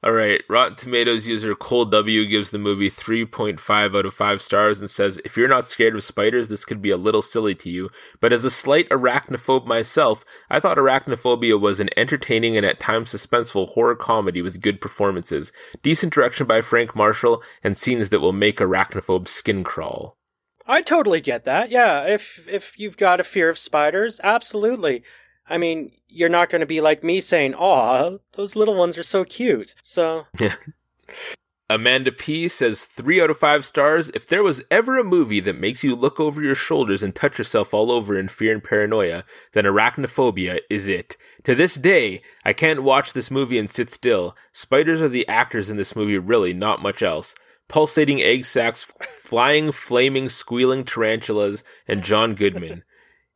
[0.05, 4.81] All right, Rotten Tomatoes user Cole W gives the movie 3.5 out of 5 stars
[4.81, 7.71] and says, If you're not scared of spiders, this could be a little silly to
[7.71, 7.89] you.
[8.21, 13.15] But as a slight arachnophobe myself, I thought Arachnophobia was an entertaining and at times
[13.15, 15.53] suspenseful horror comedy with good performances,
[15.83, 20.19] decent direction by Frank Marshall, and scenes that will make arachnophobes skin crawl.
[20.67, 21.71] I totally get that.
[21.71, 25.03] Yeah, if if you've got a fear of spiders, absolutely.
[25.49, 29.03] I mean, you're not going to be like me saying, "Aw, those little ones are
[29.03, 30.27] so cute." So,
[31.71, 34.11] Amanda P says 3 out of 5 stars.
[34.11, 37.39] If there was ever a movie that makes you look over your shoulders and touch
[37.39, 41.17] yourself all over in fear and paranoia, then Arachnophobia is it.
[41.45, 44.37] To this day, I can't watch this movie and sit still.
[44.53, 47.35] Spiders are the actors in this movie, really, not much else.
[47.67, 52.85] Pulsating egg sacs, flying, flaming, squealing tarantulas, and John Goodman.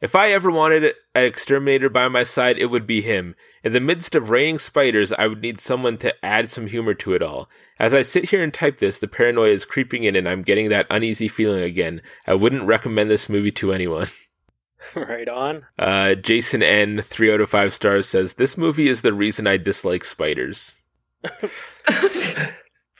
[0.01, 0.85] If I ever wanted
[1.15, 3.35] an exterminator by my side, it would be him.
[3.65, 7.15] In the midst of raining spiders, I would need someone to add some humor to
[7.15, 7.49] it all.
[7.81, 10.69] As I sit here and type this, the paranoia is creeping in and I'm getting
[10.69, 12.01] that uneasy feeling again.
[12.29, 14.07] I wouldn't recommend this movie to anyone.
[14.95, 15.67] right on.
[15.77, 19.57] Uh, Jason N, 3 out of 5 stars, says, This movie is the reason I
[19.57, 20.77] dislike spiders.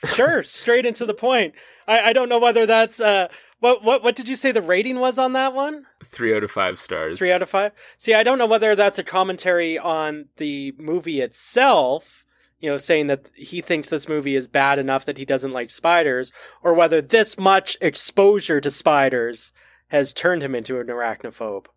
[0.05, 1.53] sure, straight into the point.
[1.87, 3.29] I, I don't know whether that's uh
[3.59, 5.85] what what what did you say the rating was on that one?
[6.05, 7.17] Three out of five stars.
[7.17, 7.71] Three out of five.
[7.97, 12.23] See, I don't know whether that's a commentary on the movie itself.
[12.59, 15.69] You know, saying that he thinks this movie is bad enough that he doesn't like
[15.69, 19.53] spiders, or whether this much exposure to spiders
[19.87, 21.67] has turned him into an arachnophobe.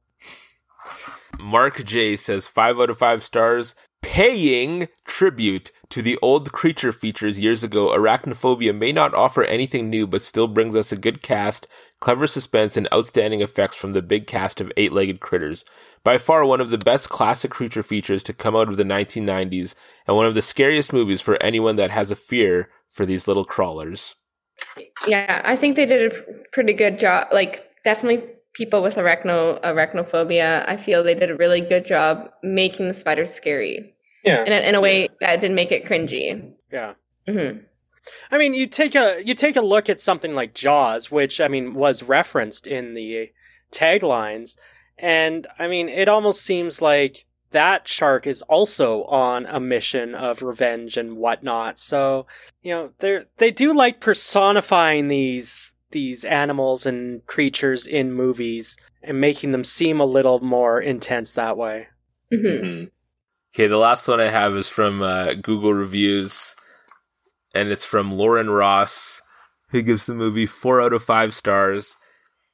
[1.39, 7.41] Mark J says five out of five stars paying tribute to the old creature features
[7.41, 11.67] years ago, Arachnophobia may not offer anything new, but still brings us a good cast,
[12.01, 15.65] clever suspense, and outstanding effects from the big cast of eight legged critters.
[16.05, 19.75] By far one of the best classic creature features to come out of the 1990s,
[20.07, 23.45] and one of the scariest movies for anyone that has a fear for these little
[23.45, 24.17] crawlers.
[25.07, 26.17] Yeah, I think they did a
[26.53, 27.29] pretty good job.
[27.33, 32.89] Like, definitely people with arachno arachnophobia, I feel they did a really good job making
[32.89, 33.95] the spiders scary.
[34.25, 34.45] Yeah.
[34.45, 36.53] In a, in a way that didn't make it cringy.
[36.71, 36.95] Yeah.
[37.29, 37.59] hmm
[38.31, 41.49] I mean, you take a you take a look at something like Jaws, which I
[41.49, 43.31] mean was referenced in the
[43.71, 44.57] taglines,
[44.99, 50.43] and I mean it almost seems like that shark is also on a mission of
[50.43, 51.79] revenge and whatnot.
[51.79, 52.27] So
[52.63, 59.21] you know they they do like personifying these these animals and creatures in movies and
[59.21, 61.89] making them seem a little more intense that way.
[62.31, 62.85] hmm Mm-hmm.
[63.55, 66.57] Okay, the last one I have is from uh, Google Reviews,
[67.55, 69.21] and it's from Lauren Ross,
[69.69, 71.99] who gives the movie four out of five stars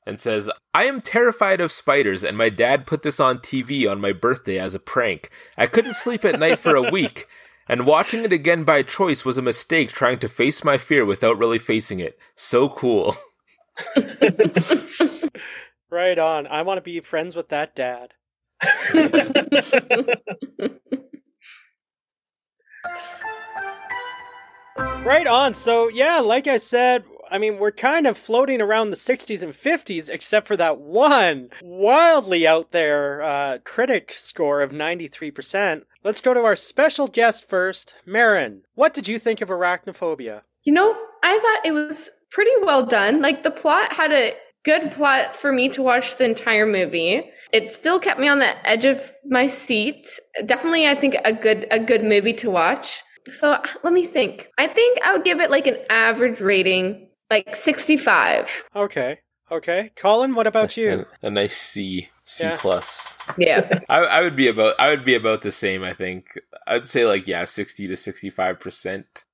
[0.04, 4.00] and says, I am terrified of spiders, and my dad put this on TV on
[4.00, 5.30] my birthday as a prank.
[5.56, 7.28] I couldn't sleep at night for a week,
[7.68, 11.38] and watching it again by choice was a mistake trying to face my fear without
[11.38, 12.18] really facing it.
[12.36, 13.16] So cool.
[15.90, 16.46] Right on.
[16.46, 18.14] I want to be friends with that dad.
[25.04, 25.54] Right on.
[25.54, 29.52] So, yeah, like I said, I mean, we're kind of floating around the 60s and
[29.52, 35.82] 50s, except for that one wildly out there uh, critic score of 93%.
[36.04, 37.94] Let's go to our special guest first.
[38.06, 40.42] Maren, what did you think of Arachnophobia?
[40.64, 43.20] You know, I thought it was pretty well done.
[43.20, 47.22] Like the plot had a good plot for me to watch the entire movie.
[47.52, 50.08] It still kept me on the edge of my seat.
[50.44, 53.02] Definitely I think a good a good movie to watch.
[53.32, 54.48] So let me think.
[54.58, 58.64] I think I would give it like an average rating, like 65.
[58.74, 59.18] Okay.
[59.50, 59.90] Okay.
[59.96, 61.06] Colin, what about you?
[61.22, 62.08] A, a nice C.
[62.24, 62.56] C Yeah.
[62.58, 63.16] plus.
[63.38, 63.80] Yeah.
[63.88, 65.82] I, I would be about I would be about the same.
[65.82, 69.24] I think I'd say like yeah, sixty to sixty five percent.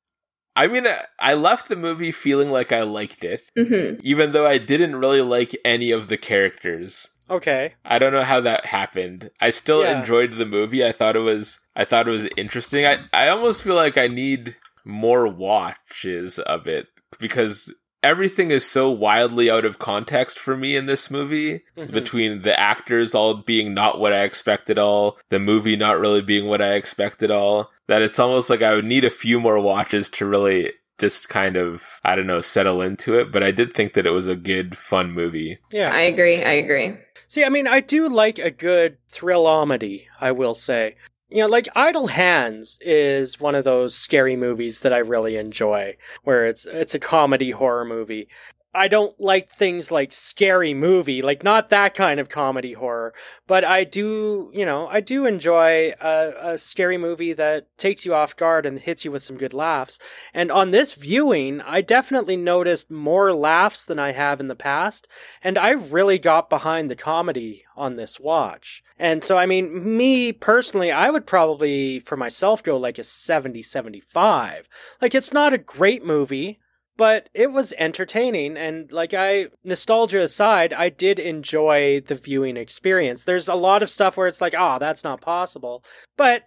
[0.57, 4.47] I mean, I- I left the movie feeling like I liked it, hmm even though
[4.47, 7.11] I didn't really like any of the characters.
[7.28, 7.74] Okay.
[7.84, 9.30] I don't know how that happened.
[9.40, 9.99] I still Yeah.
[9.99, 10.84] enjoyed the movie.
[10.86, 12.86] I thought it was I thought it was interesting.
[12.86, 16.86] I I almost feel like I need more watches of it
[17.18, 17.74] because
[18.05, 21.90] everything is so wildly out of context for me in this movie Mhm.
[21.90, 26.20] between the actors all being not what I expected at all, the movie not really
[26.22, 29.40] being what I expected at all, that it's almost like I would need a few
[29.40, 33.50] more watches to really just kind of I don't know, settle into it, but I
[33.50, 35.59] did think that it was a good fun movie.
[35.72, 35.90] Yeah.
[35.92, 36.44] I agree.
[36.44, 36.94] I agree.
[37.26, 40.94] See, I mean, I do like a good thrillomedy, I will say.
[41.35, 45.97] You know, like Idle Hands is one of those scary movies that I really enjoy,
[46.22, 48.28] where it's it's a comedy horror movie.
[48.75, 53.14] I don't like things like scary movie, like not that kind of comedy horror,
[53.47, 58.14] but I do, you know, I do enjoy a, a, scary movie that takes you
[58.14, 60.01] off guard and hits you with some good laughs.
[60.33, 65.07] And on this viewing, I definitely noticed more laughs than I have in the past,
[65.41, 68.83] and I really got behind the comedy on this watch.
[68.99, 73.62] And so, I mean, me personally, I would probably, for myself, go like a 70
[73.62, 74.68] 75.
[75.01, 76.59] Like, it's not a great movie
[76.97, 83.24] but it was entertaining and like i nostalgia aside i did enjoy the viewing experience.
[83.24, 85.84] There's a lot of stuff where it's like oh that's not possible
[86.16, 86.45] but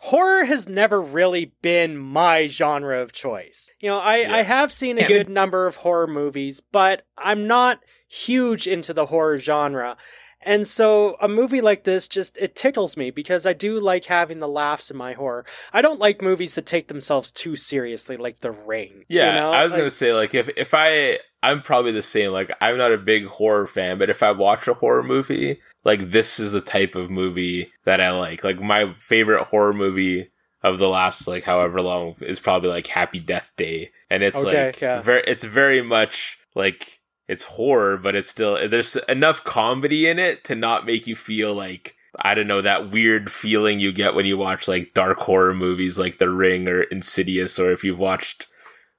[0.00, 3.68] horror has never really been my genre of choice.
[3.80, 4.34] You know i, yeah.
[4.34, 9.06] I have seen a good number of horror movies but i'm not huge into the
[9.06, 9.96] horror genre
[10.42, 14.38] and so a movie like this just it tickles me because I do like having
[14.38, 15.44] the laughs in my horror.
[15.72, 19.04] I don't like movies that take themselves too seriously like The Ring.
[19.08, 19.52] Yeah, you know?
[19.52, 22.50] I was like, going to say like if if I I'm probably the same like
[22.60, 26.38] I'm not a big horror fan, but if I watch a horror movie, like this
[26.38, 28.44] is the type of movie that I like.
[28.44, 30.30] Like my favorite horror movie
[30.62, 34.66] of the last like however long is probably like Happy Death Day, and it's okay,
[34.66, 35.00] like yeah.
[35.00, 36.97] very it's very much like
[37.28, 41.54] it's horror, but it's still there's enough comedy in it to not make you feel
[41.54, 45.54] like I don't know that weird feeling you get when you watch like dark horror
[45.54, 48.48] movies like The Ring or Insidious, or if you've watched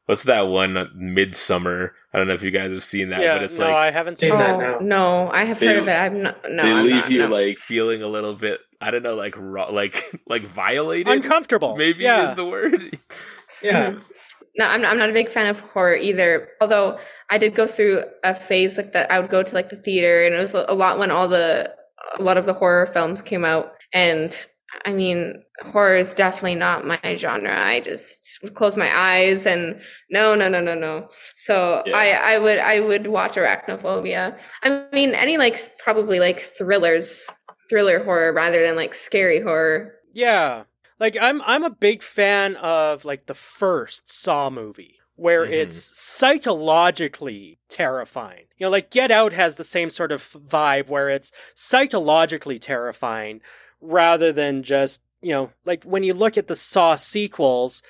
[0.05, 1.91] what's that one Midsommar.
[2.13, 3.91] I don't know if you guys have seen that, yeah, but it's no, like I
[3.91, 4.59] haven't seen oh, that.
[4.59, 5.91] No, no, I have they, heard of it.
[5.91, 6.37] I'm not.
[6.49, 7.27] No, they I'm leave not, you no.
[7.27, 8.61] like feeling a little bit.
[8.81, 11.75] I don't know, like raw, like like violated, uncomfortable.
[11.75, 12.29] Maybe yeah.
[12.29, 12.99] is the word.
[13.61, 13.91] Yeah.
[13.91, 13.99] Mm-hmm.
[14.59, 16.49] No, I'm not, I'm not a big fan of horror either.
[16.59, 16.99] Although
[17.29, 19.09] I did go through a phase like that.
[19.09, 21.73] I would go to like the theater, and it was a lot when all the
[22.17, 23.71] a lot of the horror films came out.
[23.93, 24.35] And
[24.85, 27.57] I mean, horror is definitely not my genre.
[27.57, 31.07] I just would close my eyes and no, no, no, no, no.
[31.37, 31.95] So yeah.
[31.95, 34.37] I, I would, I would watch Arachnophobia.
[34.63, 37.29] I mean, any like probably like thrillers,
[37.69, 39.93] thriller horror rather than like scary horror.
[40.13, 40.63] Yeah,
[40.99, 45.53] like I'm I'm a big fan of like the first Saw movie where mm-hmm.
[45.53, 48.45] it's psychologically terrifying.
[48.57, 53.41] You know, like Get Out has the same sort of vibe where it's psychologically terrifying
[53.81, 57.83] rather than just, you know, like when you look at the Saw sequels,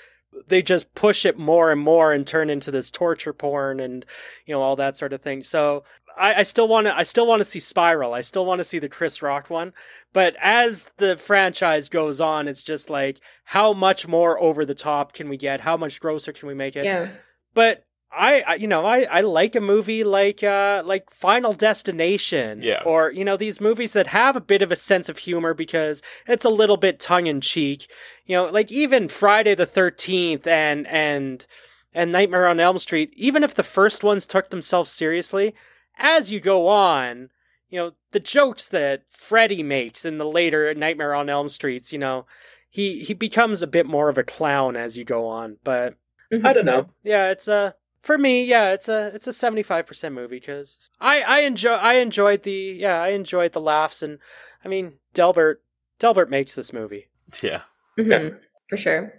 [0.48, 4.06] they just push it more and more and turn into this torture porn and
[4.46, 5.44] you know all that sort of thing.
[5.44, 5.84] So
[6.20, 8.14] I, I still want to I still want to see Spiral.
[8.14, 9.74] I still want to see the Chris Rock one.
[10.14, 15.14] But as the franchise goes on, it's just like how much more over the top
[15.14, 15.62] can we get?
[15.62, 16.86] How much grosser can we make it?
[16.86, 17.08] Yeah.
[17.54, 22.60] But I, I, you know I, I like a movie like uh like Final Destination
[22.62, 22.82] yeah.
[22.84, 26.02] or you know these movies that have a bit of a sense of humor because
[26.28, 27.88] it's a little bit tongue in cheek
[28.26, 31.46] you know like even Friday the 13th and and
[31.94, 35.54] and Nightmare on Elm Street even if the first ones took themselves seriously
[36.00, 37.30] as you go on
[37.70, 42.00] you know the jokes that Freddy makes in the later Nightmare on Elm Streets you
[42.00, 42.26] know
[42.70, 45.96] he he becomes a bit more of a clown as you go on but
[46.44, 49.86] I don't know yeah it's a for me, yeah, it's a it's a seventy five
[49.86, 54.20] percent movie because I I enjoy I enjoyed the yeah I enjoyed the laughs and
[54.64, 55.62] I mean Delbert
[56.00, 57.08] Delbert makes this movie.
[57.42, 57.62] Yeah,
[57.98, 58.12] mm-hmm.
[58.12, 58.30] yeah.
[58.70, 59.14] for sure.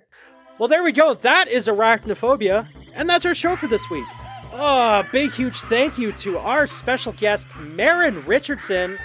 [0.58, 1.14] Well, there we go.
[1.14, 4.06] That is arachnophobia, and that's our show for this week.
[4.52, 8.98] Oh, big huge thank you to our special guest Maren Richardson.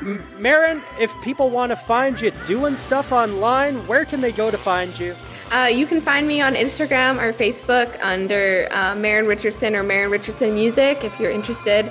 [0.00, 4.50] M- Maren, if people want to find you doing stuff online, where can they go
[4.50, 5.14] to find you?
[5.52, 10.10] Uh, you can find me on Instagram or Facebook under uh, Maren Richardson or Maren
[10.10, 11.90] Richardson Music if you're interested.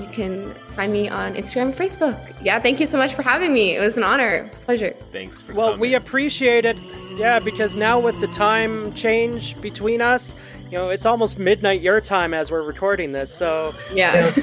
[0.00, 2.34] You can find me on Instagram and Facebook.
[2.42, 3.76] Yeah, thank you so much for having me.
[3.76, 4.36] It was an honor.
[4.36, 4.94] It was a pleasure.
[5.10, 5.80] Thanks for Well, coming.
[5.80, 6.78] we appreciate it.
[7.16, 10.34] Yeah, because now with the time change between us,
[10.72, 13.32] you know, it's almost midnight your time as we're recording this.
[13.32, 14.34] So, yeah.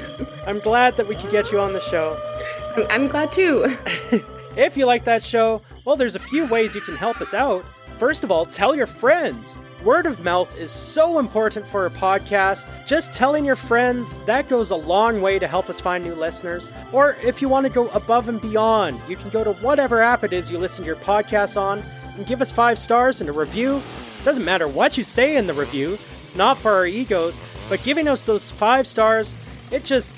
[0.46, 2.16] I'm glad that we could get you on the show.
[2.76, 3.76] I'm, I'm glad too.
[4.56, 7.64] if you like that show, well, there's a few ways you can help us out.
[7.98, 9.58] First of all, tell your friends.
[9.82, 12.64] Word of mouth is so important for a podcast.
[12.86, 16.70] Just telling your friends, that goes a long way to help us find new listeners.
[16.92, 20.22] Or if you want to go above and beyond, you can go to whatever app
[20.22, 21.80] it is you listen to your podcast on
[22.16, 23.82] and give us five stars and a review.
[24.22, 28.06] Doesn't matter what you say in the review, it's not for our egos, but giving
[28.06, 29.36] us those five stars,
[29.70, 30.12] it just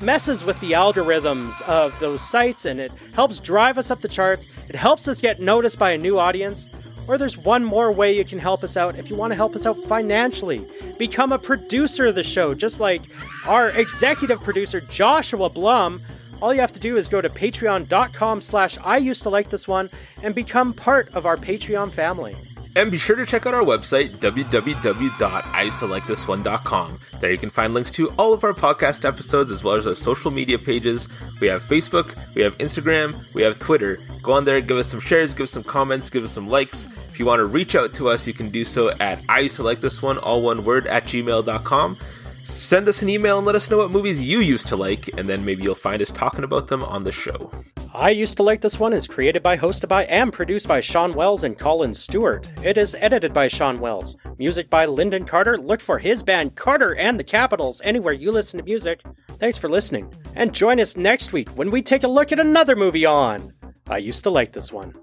[0.00, 4.48] messes with the algorithms of those sites and it helps drive us up the charts.
[4.68, 6.68] It helps us get noticed by a new audience.
[7.06, 9.54] Or there's one more way you can help us out if you want to help
[9.54, 10.66] us out financially.
[10.98, 13.02] Become a producer of the show, just like
[13.44, 16.02] our executive producer Joshua Blum.
[16.40, 19.68] All you have to do is go to patreon.com slash I used to like this
[19.68, 19.90] one
[20.22, 22.36] and become part of our Patreon family.
[22.76, 27.00] And be sure to check out our website, www.iusedtolikeThisOne.com.
[27.20, 29.94] There you can find links to all of our podcast episodes as well as our
[29.94, 31.06] social media pages.
[31.40, 34.00] We have Facebook, we have Instagram, we have Twitter.
[34.22, 36.88] Go on there, give us some shares, give us some comments, give us some likes.
[37.10, 39.56] If you want to reach out to us, you can do so at I used
[39.56, 41.98] to like this one, all one word, at gmail.com.
[42.44, 45.28] Send us an email and let us know what movies you used to like, and
[45.28, 47.50] then maybe you'll find us talking about them on the show.
[47.94, 51.12] I Used to Like This One is created by, hosted by, and produced by Shawn
[51.12, 52.50] Wells and Colin Stewart.
[52.62, 54.16] It is edited by Shawn Wells.
[54.38, 55.56] Music by Lindon Carter.
[55.56, 59.00] Look for his band Carter and the Capitals anywhere you listen to music.
[59.38, 60.12] Thanks for listening.
[60.34, 63.52] And join us next week when we take a look at another movie on
[63.86, 64.94] I Used to Like This One.